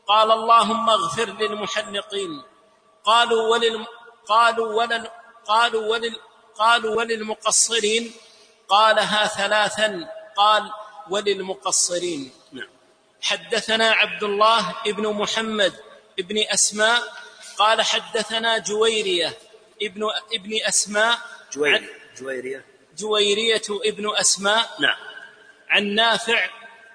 قال 0.08 0.30
اللهم 0.30 0.90
اغفر 0.90 1.24
للمحلقين 1.24 2.42
قالوا 3.04 3.42
ولل 3.48 3.86
قالوا 4.28 4.74
ولل 4.74 5.08
قالوا 5.46 5.86
ولل 5.92 6.16
قالوا 6.58 6.96
وللمقصرين 6.96 8.12
قالها 8.68 9.26
ثلاثا 9.26 10.08
قال 10.36 10.70
وللمقصرين. 11.10 12.30
نعم. 12.52 12.68
حدثنا 13.22 13.90
عبد 13.90 14.22
الله 14.22 14.74
ابن 14.86 15.06
محمد 15.06 15.74
ابن 16.18 16.38
أسماء 16.38 17.02
قال 17.58 17.82
حدثنا 17.82 18.58
جويرية 18.58 19.38
ابن 19.82 20.02
ابن 20.32 20.50
أسماء 20.68 21.18
جويرية. 21.52 22.64
جويرية 22.96 23.62
ابن 23.70 24.16
أسماء 24.16 24.76
نعم. 24.80 24.96
عن 25.68 25.94
نافع 25.94 26.48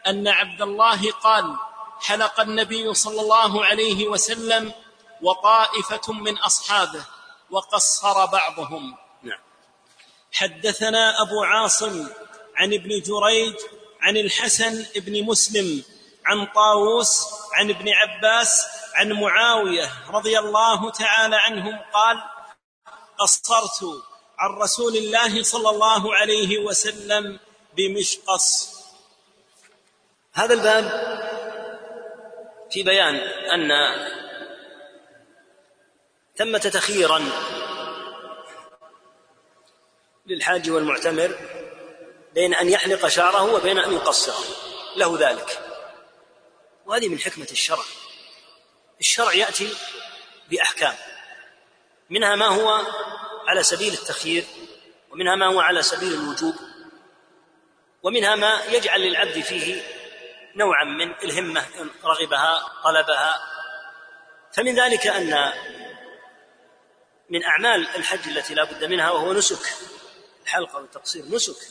أن 0.08 0.28
عبد 0.28 0.62
الله 0.62 1.12
قال 1.12 1.56
حلق 2.02 2.40
النبي 2.40 2.94
صلى 2.94 3.22
الله 3.22 3.66
عليه 3.66 4.08
وسلم 4.08 4.74
وطائفة 5.22 6.14
من 6.14 6.38
أصحابه 6.38 7.06
وقصر 7.50 8.26
بعضهم. 8.26 8.96
نعم. 9.24 9.40
حدثنا 10.32 11.22
أبو 11.22 11.44
عاصم 11.44 12.08
عن 12.56 12.74
ابن 12.74 12.90
جريج 12.90 13.56
عن 14.02 14.18
الحسن 14.18 14.86
بن 14.96 15.24
مسلم 15.24 15.84
عن 16.26 16.46
طاووس 16.46 17.28
عن 17.54 17.70
ابن 17.70 17.90
عباس 17.90 18.66
عن 18.96 19.12
معاوية 19.12 19.92
رضي 20.10 20.40
الله 20.40 20.92
تعالى 20.92 21.36
عنهم 21.36 21.80
قال 21.94 22.24
قصرت 23.20 23.84
عن 24.40 24.50
رسول 24.50 24.98
الله 24.98 25.44
صلى 25.44 25.70
الله 25.70 26.16
عليه 26.16 26.58
وسلم 26.58 27.40
بمشقص. 27.78 28.71
هذا 30.34 30.54
الباب 30.54 31.12
في 32.72 32.84
بيان 32.84 33.16
أن 33.16 33.72
ثمة 36.36 36.58
تخييرا 36.60 37.22
للحاج 40.26 40.70
والمعتمر 40.70 41.36
بين 42.34 42.54
أن 42.54 42.70
يحلق 42.70 43.08
شعره 43.08 43.54
وبين 43.54 43.80
أن 43.80 43.94
يقصره 43.94 44.46
له 44.96 45.18
ذلك. 45.20 45.60
وهذه 46.86 47.08
من 47.08 47.20
حكمة 47.20 47.48
الشرع. 47.52 47.84
الشرع 49.00 49.34
يأتي 49.34 49.74
بأحكام. 50.50 50.96
منها 52.10 52.36
ما 52.36 52.48
هو 52.48 52.86
على 53.48 53.64
سبيل 53.64 53.94
التخيير 53.94 54.44
ومنها 55.12 55.36
ما 55.36 55.46
هو 55.46 55.60
على 55.60 55.84
سبيل 55.84 56.14
الوجوب 56.14 56.56
ومنها 58.04 58.36
ما 58.36 58.62
يجعل 58.66 59.02
للعبد 59.02 59.40
فيه 59.40 59.82
نوعا 60.56 60.84
من 60.84 61.14
الهمة 61.24 61.66
إن 61.82 61.90
رغبها 62.04 62.82
طلبها. 62.84 63.48
فمن 64.54 64.80
ذلك 64.80 65.08
أن 65.08 65.54
من 67.30 67.44
أعمال 67.44 67.88
الحج 67.96 68.28
التي 68.28 68.54
لا 68.54 68.64
بد 68.64 68.84
منها 68.84 69.12
وهو 69.12 69.34
نسك. 69.34 69.74
الحلقة 70.44 70.76
والتقصير 70.76 71.26
نسك. 71.26 71.68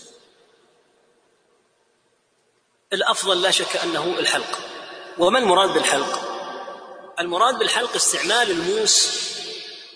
الأفضل 2.93 3.43
لا 3.43 3.51
شك 3.51 3.77
أنه 3.77 4.05
الحلق. 4.19 4.59
وما 5.19 5.39
المراد 5.39 5.69
بالحلق؟ 5.71 6.31
المراد 7.19 7.59
بالحلق 7.59 7.95
استعمال 7.95 8.51
الموس 8.51 9.31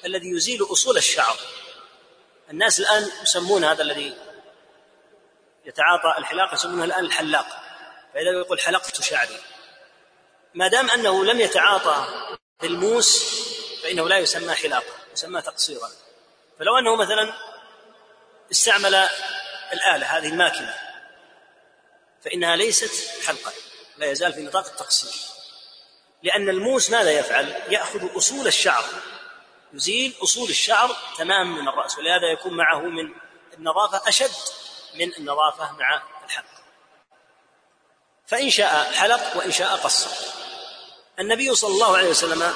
الذي 0.05 0.31
يزيل 0.31 0.62
أصول 0.62 0.97
الشعر. 0.97 1.37
الناس 2.51 2.81
الآن 2.81 3.11
يسمون 3.23 3.64
هذا 3.64 3.83
الذي 3.83 4.16
يتعاطى 5.64 6.18
الحلاقة 6.18 6.55
يسمونه 6.55 6.85
الآن 6.85 7.05
الحلاق. 7.05 7.63
فإذا 8.14 8.31
يقول 8.31 8.61
حلقت 8.61 9.03
شعري. 9.03 9.38
ما 10.55 10.68
دام 10.68 10.90
أنه 10.90 11.24
لم 11.24 11.40
يتعاطى 11.40 12.07
بالموس 12.62 13.24
فإنه 13.83 14.09
لا 14.09 14.18
يسمى 14.18 14.55
حلاقة 14.55 14.92
يسمى 15.12 15.42
تقصيرا. 15.42 15.90
فلو 16.59 16.79
أنه 16.79 16.96
مثلا 16.96 17.35
استعمل 18.50 18.94
الآلة 19.72 20.07
هذه 20.07 20.29
الماكنة 20.29 20.74
فإنها 22.24 22.57
ليست 22.57 23.20
حلقا 23.27 23.53
لا 23.96 24.07
يزال 24.07 24.33
في 24.33 24.42
نطاق 24.42 24.66
التقصير. 24.66 25.12
لأن 26.22 26.48
الموس 26.48 26.90
ماذا 26.90 27.11
يفعل؟ 27.11 27.62
يأخذ 27.68 28.16
أصول 28.16 28.46
الشعر. 28.46 28.85
يزيل 29.72 30.14
أصول 30.22 30.50
الشعر 30.50 30.96
تماما 31.18 31.62
من 31.62 31.68
الرأس 31.68 31.98
ولهذا 31.98 32.27
يكون 32.33 32.57
معه 32.57 32.81
من 32.81 33.14
النظافة 33.59 34.09
أشد 34.09 34.31
من 34.94 35.14
النظافة 35.14 35.72
مع 35.72 36.03
الحلق 36.24 36.54
فإن 38.26 38.50
شاء 38.50 38.92
حلق 38.92 39.37
وإن 39.37 39.52
شاء 39.52 39.76
قصر. 39.76 40.10
النبي 41.18 41.54
صلى 41.54 41.74
الله 41.74 41.96
عليه 41.96 42.08
وسلم 42.08 42.54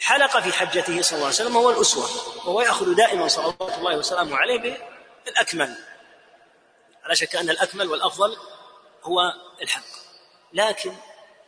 حلق 0.00 0.40
في 0.40 0.52
حجته 0.52 1.02
صلى 1.02 1.16
الله 1.16 1.26
عليه 1.26 1.36
وسلم 1.36 1.56
هو 1.56 1.70
الأسوة 1.70 2.10
وهو 2.36 2.60
يأخذ 2.60 2.94
دائما 2.94 3.28
صلوات 3.28 3.78
الله 3.78 3.96
وسلامه 3.96 4.36
عليه 4.36 4.78
بالأكمل. 5.24 5.76
لا 7.08 7.14
شك 7.14 7.36
أن 7.36 7.50
الأكمل 7.50 7.88
والأفضل 7.88 8.36
هو 9.02 9.32
الحق 9.62 9.84
لكن 10.52 10.94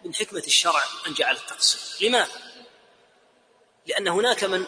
من 0.04 0.14
حكمة 0.14 0.42
الشرع 0.46 0.82
أن 1.06 1.14
جعل 1.14 1.36
التقصير 1.36 2.08
لماذا؟ 2.08 2.32
لأن 3.86 4.08
هناك 4.08 4.44
من 4.44 4.66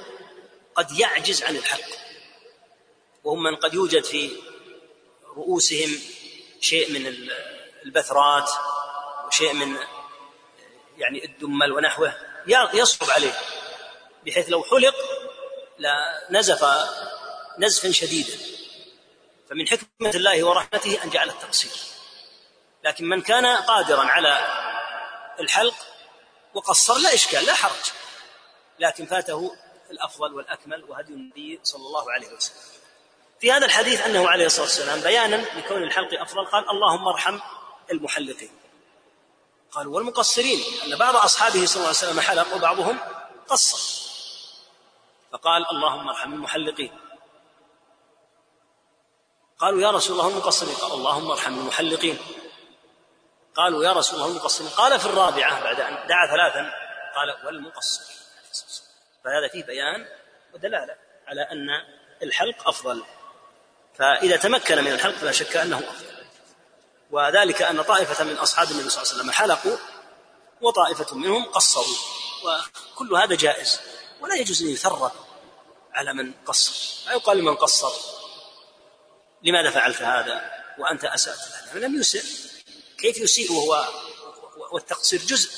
قد 0.75 0.99
يعجز 0.99 1.43
عن 1.43 1.57
الحق 1.57 1.91
وهم 3.25 3.43
من 3.43 3.57
قد 3.57 3.75
يوجد 3.75 4.05
في 4.05 4.37
رؤوسهم 5.37 6.01
شيء 6.61 6.93
من 6.93 7.07
البثرات 7.85 8.51
وشيء 9.27 9.53
من 9.55 9.77
يعني 10.97 11.25
الدمل 11.25 11.73
ونحوه 11.73 12.15
يصعب 12.75 13.11
عليه 13.11 13.33
بحيث 14.27 14.49
لو 14.49 14.63
حلق 14.63 14.95
لنزف 16.31 16.65
نزفا 17.59 17.93
شديدا. 17.93 18.39
فمن 19.51 19.69
حكمة 19.69 20.11
الله 20.15 20.45
ورحمته 20.45 21.05
أن 21.05 21.11
جعل 21.11 21.29
التقصير. 21.29 21.73
لكن 22.85 23.05
من 23.05 23.21
كان 23.21 23.47
قادرا 23.47 24.05
على 24.05 24.49
الحلق 25.41 25.75
وقصر 26.55 26.99
لا 26.99 27.15
إشكال 27.15 27.47
لا 27.47 27.55
حرج. 27.55 27.93
لكن 28.79 29.07
فاته 29.07 29.57
الأفضل 29.91 30.35
والأكمل 30.35 30.85
وهدي 30.85 31.13
النبي 31.13 31.61
صلى 31.63 31.87
الله 31.87 32.13
عليه 32.13 32.29
وسلم. 32.29 32.81
في 33.41 33.53
هذا 33.53 33.67
الحديث 33.67 34.07
أنه 34.07 34.29
عليه 34.29 34.47
الصلاة 34.47 34.67
والسلام 34.67 35.01
بيانا 35.01 35.37
لكون 35.37 35.83
الحلق 35.83 36.21
أفضل 36.21 36.47
قال 36.47 36.71
اللهم 36.71 37.09
ارحم 37.09 37.39
المحلقين. 37.91 38.51
قالوا 39.73 39.97
والمقصرين 39.97 40.61
أن 40.87 40.99
بعض 40.99 41.17
أصحابه 41.17 41.67
صلى 41.67 41.77
الله 41.77 41.87
عليه 41.87 41.99
وسلم 41.99 42.21
حلق 42.21 42.55
وبعضهم 42.55 42.99
قصر. 43.49 44.01
فقال 45.33 45.71
اللهم 45.71 46.09
ارحم 46.09 46.33
المحلقين. 46.33 46.99
قالوا 49.59 49.81
يا 49.83 49.91
رسول 49.91 50.21
الله 50.21 50.29
المقصرين. 50.29 50.75
قال 50.75 50.93
اللهم 50.93 51.31
ارحم 51.31 51.59
المحلقين. 51.59 52.19
قالوا 53.55 53.85
يا 53.85 53.93
رسول 53.93 54.21
الله 54.21 54.31
المقصرين. 54.31 54.71
قال 54.71 55.01
في 55.01 55.07
الرابعة 55.07 55.63
بعد 55.63 55.81
أن 55.81 56.07
دعا 56.09 56.27
ثلاثا 56.27 56.73
قال 57.15 57.47
والمقصرين. 57.47 58.17
فهذا 59.25 59.49
فيه 59.53 59.65
بيان 59.65 60.09
ودلالة 60.55 60.97
على 61.27 61.43
أن 61.43 61.69
الحلق 62.23 62.69
أفضل. 62.69 63.05
فإذا 63.99 64.37
تمكن 64.37 64.85
من 64.85 64.93
الحلق 64.93 65.15
فلا 65.15 65.33
شك 65.33 65.57
أنه 65.57 65.79
أفضل. 65.79 66.20
وذلك 67.11 67.63
أن 67.63 67.83
طائفة 67.83 68.25
من 68.25 68.37
أصحاب 68.37 68.71
النبي 68.71 68.91
صلى 68.91 69.03
الله 69.03 69.13
عليه 69.13 69.23
وسلم 69.23 69.31
حلقوا 69.31 69.77
وطائفة 70.61 71.17
منهم 71.17 71.45
قصروا 71.45 71.97
وكل 72.45 73.15
هذا 73.15 73.35
جائز 73.35 73.81
ولا 74.21 74.35
يجوز 74.35 74.63
أن 74.63 74.69
يثرب 74.69 75.13
على 75.93 76.15
من 76.15 76.33
قصر. 76.47 76.73
لا 77.07 77.13
يقال 77.13 77.39
لمن 77.39 77.55
قصر. 77.55 77.93
لماذا 79.43 79.71
فعلت 79.71 80.03
هذا؟ 80.03 80.51
وأنت 80.79 81.05
أسأت 81.05 81.39
هذا 81.39 81.79
لم 81.79 82.01
يسئ 82.01 82.23
كيف 82.99 83.19
يسيء 83.19 83.53
وهو 83.53 83.89
والتقصير 84.73 85.21
جزء. 85.21 85.51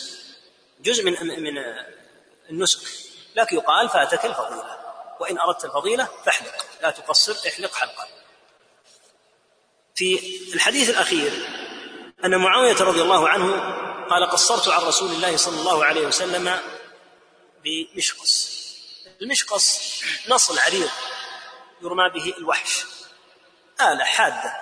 جزء 0.80 1.04
من 1.04 1.12
من 1.42 1.52
النسك. 2.50 2.88
لكن 3.36 3.56
يقال 3.56 3.88
فاتك 3.88 4.24
الفضيلة. 4.24 4.78
وإن 5.20 5.38
أردت 5.38 5.64
الفضيلة 5.64 6.08
فاحلق. 6.24 6.66
لا 6.82 6.90
تقصر 6.90 7.36
احلق 7.48 7.74
حلقا. 7.74 8.06
في 9.94 10.20
الحديث 10.54 10.90
الأخير 10.90 11.32
أن 12.24 12.36
معاوية 12.36 12.76
رضي 12.80 13.02
الله 13.02 13.28
عنه 13.28 13.52
قال 14.10 14.30
قصرت 14.30 14.68
عن 14.68 14.82
رسول 14.82 15.10
الله 15.10 15.36
صلى 15.36 15.60
الله 15.60 15.84
عليه 15.84 16.06
وسلم 16.06 16.58
بمشقص. 17.64 18.62
المشقص 19.22 19.80
نصل 20.28 20.58
عريض 20.58 20.90
يرمى 21.82 22.10
به 22.14 22.34
الوحش. 22.38 22.84
آلة 23.80 24.04
حادة. 24.04 24.52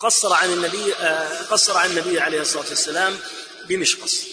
قصر 0.00 0.32
عن 0.32 0.52
النبي 0.52 0.94
آه، 0.94 1.42
قصر 1.42 1.78
عن 1.78 1.90
النبي 1.90 2.20
عليه 2.20 2.40
الصلاة 2.40 2.68
والسلام 2.68 3.18
بمشقص. 3.64 4.26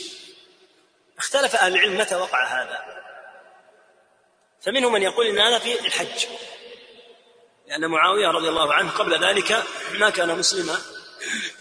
اختلف 1.18 1.56
أهل 1.56 1.74
العلم 1.74 1.98
متى 1.98 2.16
وقع 2.16 2.62
هذا. 2.62 2.86
فمنهم 4.62 4.94
من 4.94 5.02
يقول 5.02 5.28
إن 5.28 5.40
هذا 5.40 5.60
في 5.60 5.80
الحج. 5.80 6.26
لأن 7.68 7.88
معاوية 7.88 8.28
رضي 8.28 8.50
الله 8.50 8.74
عنه 8.74 8.92
قبل 8.92 9.26
ذلك 9.26 9.64
ما 9.94 10.10
كان 10.10 10.38
مسلما 10.38 10.78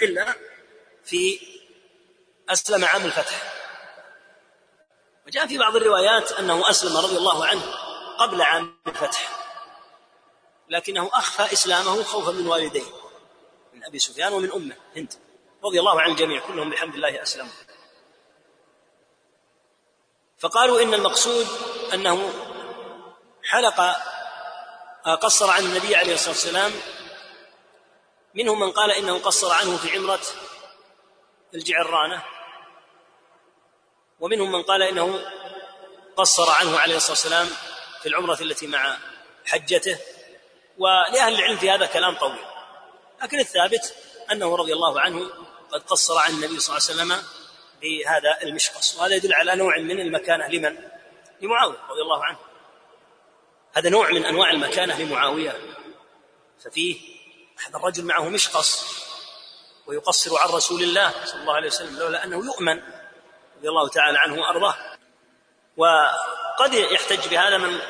إلا 0.02 0.34
في 1.04 1.40
أسلم 2.48 2.84
عام 2.84 3.04
الفتح. 3.04 3.52
وجاء 5.26 5.46
في 5.46 5.58
بعض 5.58 5.76
الروايات 5.76 6.32
أنه 6.32 6.70
أسلم 6.70 6.96
رضي 6.96 7.16
الله 7.16 7.46
عنه 7.46 7.62
قبل 8.18 8.42
عام 8.42 8.78
الفتح 8.86 9.44
لكنه 10.68 11.10
أخفى 11.12 11.52
إسلامه 11.52 12.02
خوفا 12.02 12.30
من 12.30 12.46
والديه 12.46 12.82
من 13.72 13.84
أبي 13.84 13.98
سفيان 13.98 14.32
ومن 14.32 14.52
أمه 14.52 14.76
هند 14.96 15.12
رضي 15.64 15.80
الله 15.80 16.00
عن 16.00 16.10
الجميع 16.10 16.46
كلهم 16.46 16.70
بحمد 16.70 16.94
الله 16.94 17.22
أسلموا. 17.22 17.52
فقالوا 20.38 20.82
إن 20.82 20.94
المقصود 20.94 21.46
أنه 21.94 22.32
حلق 23.44 23.96
قصر 25.04 25.50
عن 25.50 25.64
النبي 25.64 25.96
عليه 25.96 26.14
الصلاة 26.14 26.30
والسلام 26.30 26.72
منهم 28.34 28.60
من 28.60 28.72
قال 28.72 28.90
إنه 28.90 29.18
قصر 29.18 29.52
عنه 29.52 29.76
في 29.76 29.96
عمرة 29.96 30.20
الجعرانة 31.54 32.22
ومنهم 34.20 34.52
من 34.52 34.62
قال 34.62 34.82
إنه 34.82 35.24
قصر 36.16 36.50
عنه 36.50 36.78
عليه 36.78 36.96
الصلاة 36.96 37.12
والسلام 37.12 37.46
في 38.02 38.08
العمرة 38.08 38.38
التي 38.40 38.66
مع 38.66 38.96
حجته 39.46 39.98
ولأهل 40.78 41.34
العلم 41.34 41.56
في 41.56 41.70
هذا 41.70 41.86
كلام 41.86 42.18
طويل. 42.18 42.44
لكن 43.22 43.40
الثابت 43.40 43.94
أنه 44.32 44.56
رضي 44.56 44.72
الله 44.72 45.00
عنه 45.00 45.30
قد 45.70 45.82
قصر 45.82 46.18
عن 46.18 46.30
النبي 46.30 46.60
صلى 46.60 46.76
الله 46.76 46.88
عليه 46.88 47.14
وسلم 47.14 47.28
بهذا 47.80 48.42
المشقص 48.42 48.96
وهذا 48.96 49.14
يدل 49.14 49.34
على 49.34 49.56
نوع 49.56 49.78
من 49.78 50.00
المكانة. 50.00 50.48
لمن؟ 50.48 50.78
لمعاوية 51.40 51.78
رضي 51.90 52.02
الله 52.02 52.24
عنه. 52.24 52.38
هذا 53.74 53.90
نوع 53.90 54.10
من 54.10 54.24
أنواع 54.26 54.50
المكانة 54.50 54.98
لمعاوية. 55.02 55.60
ففيه 56.64 57.00
أحد 57.58 57.74
الرجل 57.74 58.04
معه 58.04 58.28
مشقص 58.28 58.84
ويقصر 59.86 60.38
عن 60.38 60.48
رسول 60.48 60.82
الله 60.82 61.12
صلى 61.24 61.40
الله 61.40 61.54
عليه 61.54 61.66
وسلم 61.66 61.98
لولا 61.98 62.24
أنه 62.24 62.36
يؤمن 62.44 62.82
رضي 63.58 63.68
الله 63.68 63.88
تعالى 63.88 64.18
عنه 64.18 64.40
وأرضاه. 64.40 64.74
وقد 65.76 66.74
يحتج 66.74 67.28
بهذا 67.28 67.58
من 67.58 67.80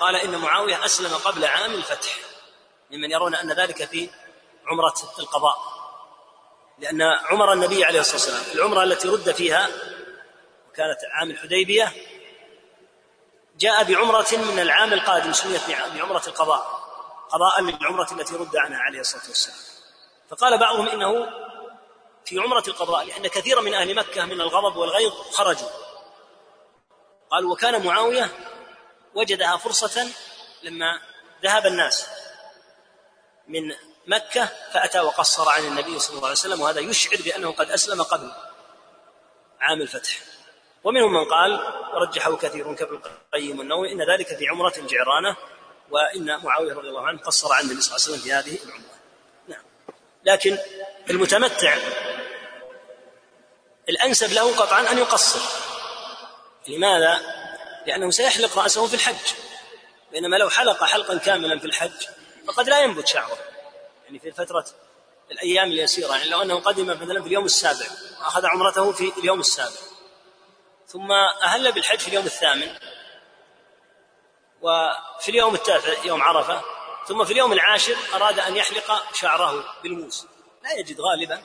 قال 0.00 0.16
إن 0.16 0.36
معاوية 0.38 0.84
أسلم 0.84 1.14
قبل 1.14 1.44
عام 1.44 1.72
الفتح 1.72 2.16
ممن 2.90 3.10
يرون 3.10 3.34
أن 3.34 3.52
ذلك 3.52 3.84
في 3.84 4.10
عمرة 4.66 4.94
القضاء. 5.18 5.80
لأن 6.78 7.02
عمر 7.02 7.52
النبي 7.52 7.84
عليه 7.84 8.00
الصلاة 8.00 8.16
والسلام 8.16 8.56
العمرة 8.56 8.82
التي 8.82 9.08
رد 9.08 9.32
فيها 9.32 9.68
وكانت 10.68 10.98
عام 11.10 11.30
الحديبية 11.30 11.92
جاء 13.60 13.84
بعمرة 13.84 14.26
من 14.32 14.58
العام 14.58 14.92
القادم 14.92 15.32
سميت 15.32 15.60
بعمرة 15.70 16.22
القضاء. 16.26 16.80
قضاء 17.30 17.60
للعمرة 17.62 18.12
التي 18.12 18.34
رد 18.34 18.56
عنها 18.56 18.78
عليه 18.78 19.00
الصلاة 19.00 19.28
والسلام. 19.28 19.58
فقال 20.30 20.58
بعضهم 20.58 20.88
إنه 20.88 21.28
في 22.24 22.38
عمرة 22.38 22.64
القضاء 22.68 23.04
لأن 23.06 23.26
كثيرا 23.26 23.60
من 23.60 23.74
أهل 23.74 23.94
مكة 23.94 24.24
من 24.24 24.40
الغضب 24.40 24.76
والغيظ 24.76 25.12
خرجوا. 25.12 25.68
قالوا 27.30 27.52
وكان 27.52 27.86
معاوية 27.86 28.30
وجدها 29.14 29.56
فرصة 29.56 30.08
لما 30.62 31.00
ذهب 31.42 31.66
الناس 31.66 32.06
من 33.48 33.74
مكة 34.06 34.48
فأتى 34.72 35.00
وقصر 35.00 35.48
عن 35.48 35.64
النبي 35.64 35.98
صلى 35.98 36.16
الله 36.16 36.28
عليه 36.28 36.38
وسلم 36.38 36.60
وهذا 36.60 36.80
يشعر 36.80 37.16
بأنه 37.24 37.52
قد 37.52 37.70
أسلم 37.70 38.02
قبل 38.02 38.32
عام 39.60 39.82
الفتح. 39.82 40.20
ومنهم 40.84 41.12
من 41.12 41.24
قال 41.24 41.60
ورجحه 41.94 42.36
كثير 42.36 42.74
كابن 42.74 43.00
القيم 43.34 43.58
والنووي 43.58 43.92
إن 43.92 44.12
ذلك 44.12 44.26
في 44.36 44.48
عمرة 44.48 44.72
الجعرانه 44.78 45.36
وإن 45.90 46.44
معاوية 46.44 46.72
رضي 46.72 46.88
الله 46.88 47.06
عنه 47.06 47.18
قصر 47.18 47.52
عن 47.52 47.64
النبي 47.64 47.80
صلى 47.80 47.96
الله 47.96 48.06
عليه 48.06 48.14
وسلم 48.14 48.24
في 48.24 48.32
هذه 48.32 48.58
العمرة. 48.64 48.94
نعم. 49.48 49.62
لكن 50.24 50.58
المتمتع 51.10 51.76
الأنسب 53.88 54.32
له 54.32 54.56
قطعا 54.56 54.92
أن 54.92 54.98
يقصر. 54.98 55.40
لماذا؟ 56.68 57.20
لأنه 57.86 58.10
سيحلق 58.10 58.58
رأسه 58.58 58.86
في 58.86 58.94
الحج. 58.94 59.34
بينما 60.12 60.36
لو 60.36 60.50
حلق 60.50 60.84
حلقا 60.84 61.18
كاملا 61.18 61.58
في 61.58 61.64
الحج 61.64 62.06
فقد 62.46 62.68
لا 62.68 62.80
ينبت 62.80 63.06
شعره. 63.06 63.38
يعني 64.04 64.18
في 64.18 64.32
فترة 64.32 64.66
الأيام 65.30 65.68
اليسيرة 65.68 66.16
يعني 66.16 66.30
لو 66.30 66.42
أنه 66.42 66.60
قدم 66.60 66.86
مثلا 66.86 67.22
في 67.22 67.26
اليوم 67.26 67.44
السابع 67.44 67.86
واخذ 68.20 68.46
عمرته 68.46 68.92
في 68.92 69.12
اليوم 69.18 69.40
السابع 69.40 69.89
ثم 70.92 71.12
أهل 71.42 71.72
بالحج 71.72 71.98
في 71.98 72.08
اليوم 72.08 72.26
الثامن 72.26 72.68
وفي 74.60 75.28
اليوم 75.28 75.54
التاسع 75.54 76.04
يوم 76.04 76.22
عرفة 76.22 76.62
ثم 77.08 77.24
في 77.24 77.32
اليوم 77.32 77.52
العاشر 77.52 77.96
أراد 78.14 78.38
أن 78.38 78.56
يحلق 78.56 79.14
شعره 79.14 79.64
بالموس. 79.82 80.26
لا 80.62 80.72
يجد 80.72 81.00
غالبا 81.00 81.42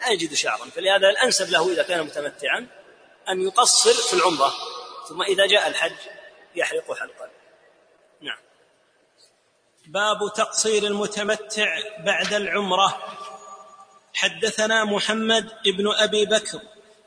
لا 0.00 0.08
يجد 0.08 0.34
شعرا. 0.34 0.64
فلهذا 0.64 1.10
الأنسب 1.10 1.50
له 1.50 1.72
إذا 1.72 1.82
كان 1.82 2.02
متمتعا 2.02 2.66
أن 3.28 3.40
يقصر 3.40 3.92
في 3.92 4.14
العمرة 4.14 4.52
ثم 5.08 5.22
إذا 5.22 5.46
جاء 5.46 5.68
الحج 5.68 5.96
يحلق 6.54 6.92
حلقا. 6.92 7.30
نعم. 8.20 8.38
باب 9.86 10.18
تقصير 10.36 10.82
المتمتع 10.82 11.78
بعد 11.98 12.32
العمرة. 12.32 13.02
حدثنا 14.14 14.84
محمد 14.84 15.52
بن 15.64 15.92
أبي 15.92 16.26
بكر 16.26 16.60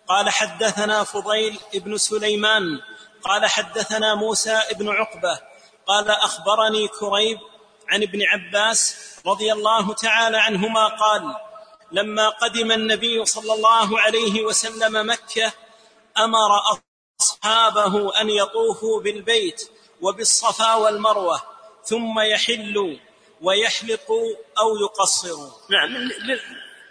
قال 0.10 0.30
حدثنا 0.30 1.04
فضيل 1.04 1.60
بن 1.74 1.98
سليمان 1.98 2.82
قال 3.24 3.46
حدثنا 3.46 4.16
موسى 4.16 4.62
بن 4.76 4.90
عقبة 4.90 5.40
قال 5.88 6.10
أخبرني 6.10 6.88
كريب 6.88 7.40
عن 7.90 8.04
ابن 8.04 8.20
عباس 8.24 8.96
رضي 9.26 9.54
الله 9.54 9.94
تعالى 9.94 10.38
عنهما 10.38 10.88
قال 10.88 11.36
لما 11.92 12.30
قدم 12.30 12.72
النبي 12.72 13.26
صلى 13.26 13.54
الله 13.54 14.00
عليه 14.00 14.42
وسلم 14.42 15.10
مكة 15.10 15.52
أمر 16.18 16.50
أصحابه 17.22 18.22
أن 18.22 18.30
يطوفوا 18.30 19.02
بالبيت 19.02 19.72
وبالصفا 20.02 20.76
والمروة 20.76 21.42
ثم 21.84 22.20
يحلوا 22.20 22.96
ويحلقوا 23.42 24.36
أو 24.60 24.78
يقصروا. 24.78 25.52
نعم 25.70 26.10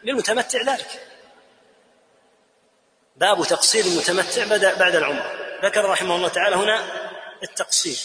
للمتمتع 0.04 0.62
ذلك. 0.62 1.07
باب 3.18 3.44
تقصير 3.44 3.84
المتمتع 3.84 4.44
بعد 4.74 4.96
العمرة. 4.96 5.58
ذكر 5.64 5.84
رحمه 5.84 6.16
الله 6.16 6.28
تعالى 6.28 6.56
هنا 6.56 6.84
التقصير. 7.42 7.98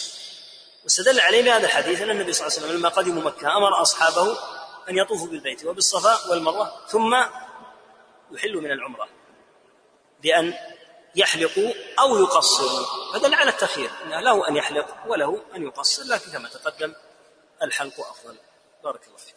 واستدل 0.84 1.20
عليه 1.20 1.42
بهذا 1.42 1.66
الحديث 1.66 2.02
أن 2.02 2.10
النبي 2.10 2.32
صلى 2.32 2.46
الله 2.46 2.56
عليه 2.56 2.66
وسلم 2.66 2.78
لما 2.78 2.88
قدموا 2.88 3.22
مكة 3.22 3.56
أمر 3.56 3.82
أصحابه 3.82 4.38
أن 4.88 4.98
يطوفوا 4.98 5.26
بالبيت 5.26 5.64
وبالصفا 5.64 6.30
والمروة 6.30 6.86
ثم 6.88 7.14
يحلوا 8.30 8.60
من 8.62 8.70
العمرة 8.70 9.08
بأن 10.22 10.54
يحلقوا 11.14 11.72
أو 11.98 12.18
يقصروا. 12.18 12.86
فدل 13.12 13.34
على 13.34 13.50
التخيير 13.50 13.90
له 14.06 14.48
أن 14.48 14.56
يحلق 14.56 14.86
وله 15.06 15.42
أن 15.56 15.62
يقصر 15.62 16.02
لكن 16.02 16.32
كما 16.32 16.48
تقدم 16.48 16.94
الحلق 17.62 18.00
أفضل. 18.00 18.36
بارك 18.84 19.06
الله 19.06 19.18
فيك. 19.18 19.34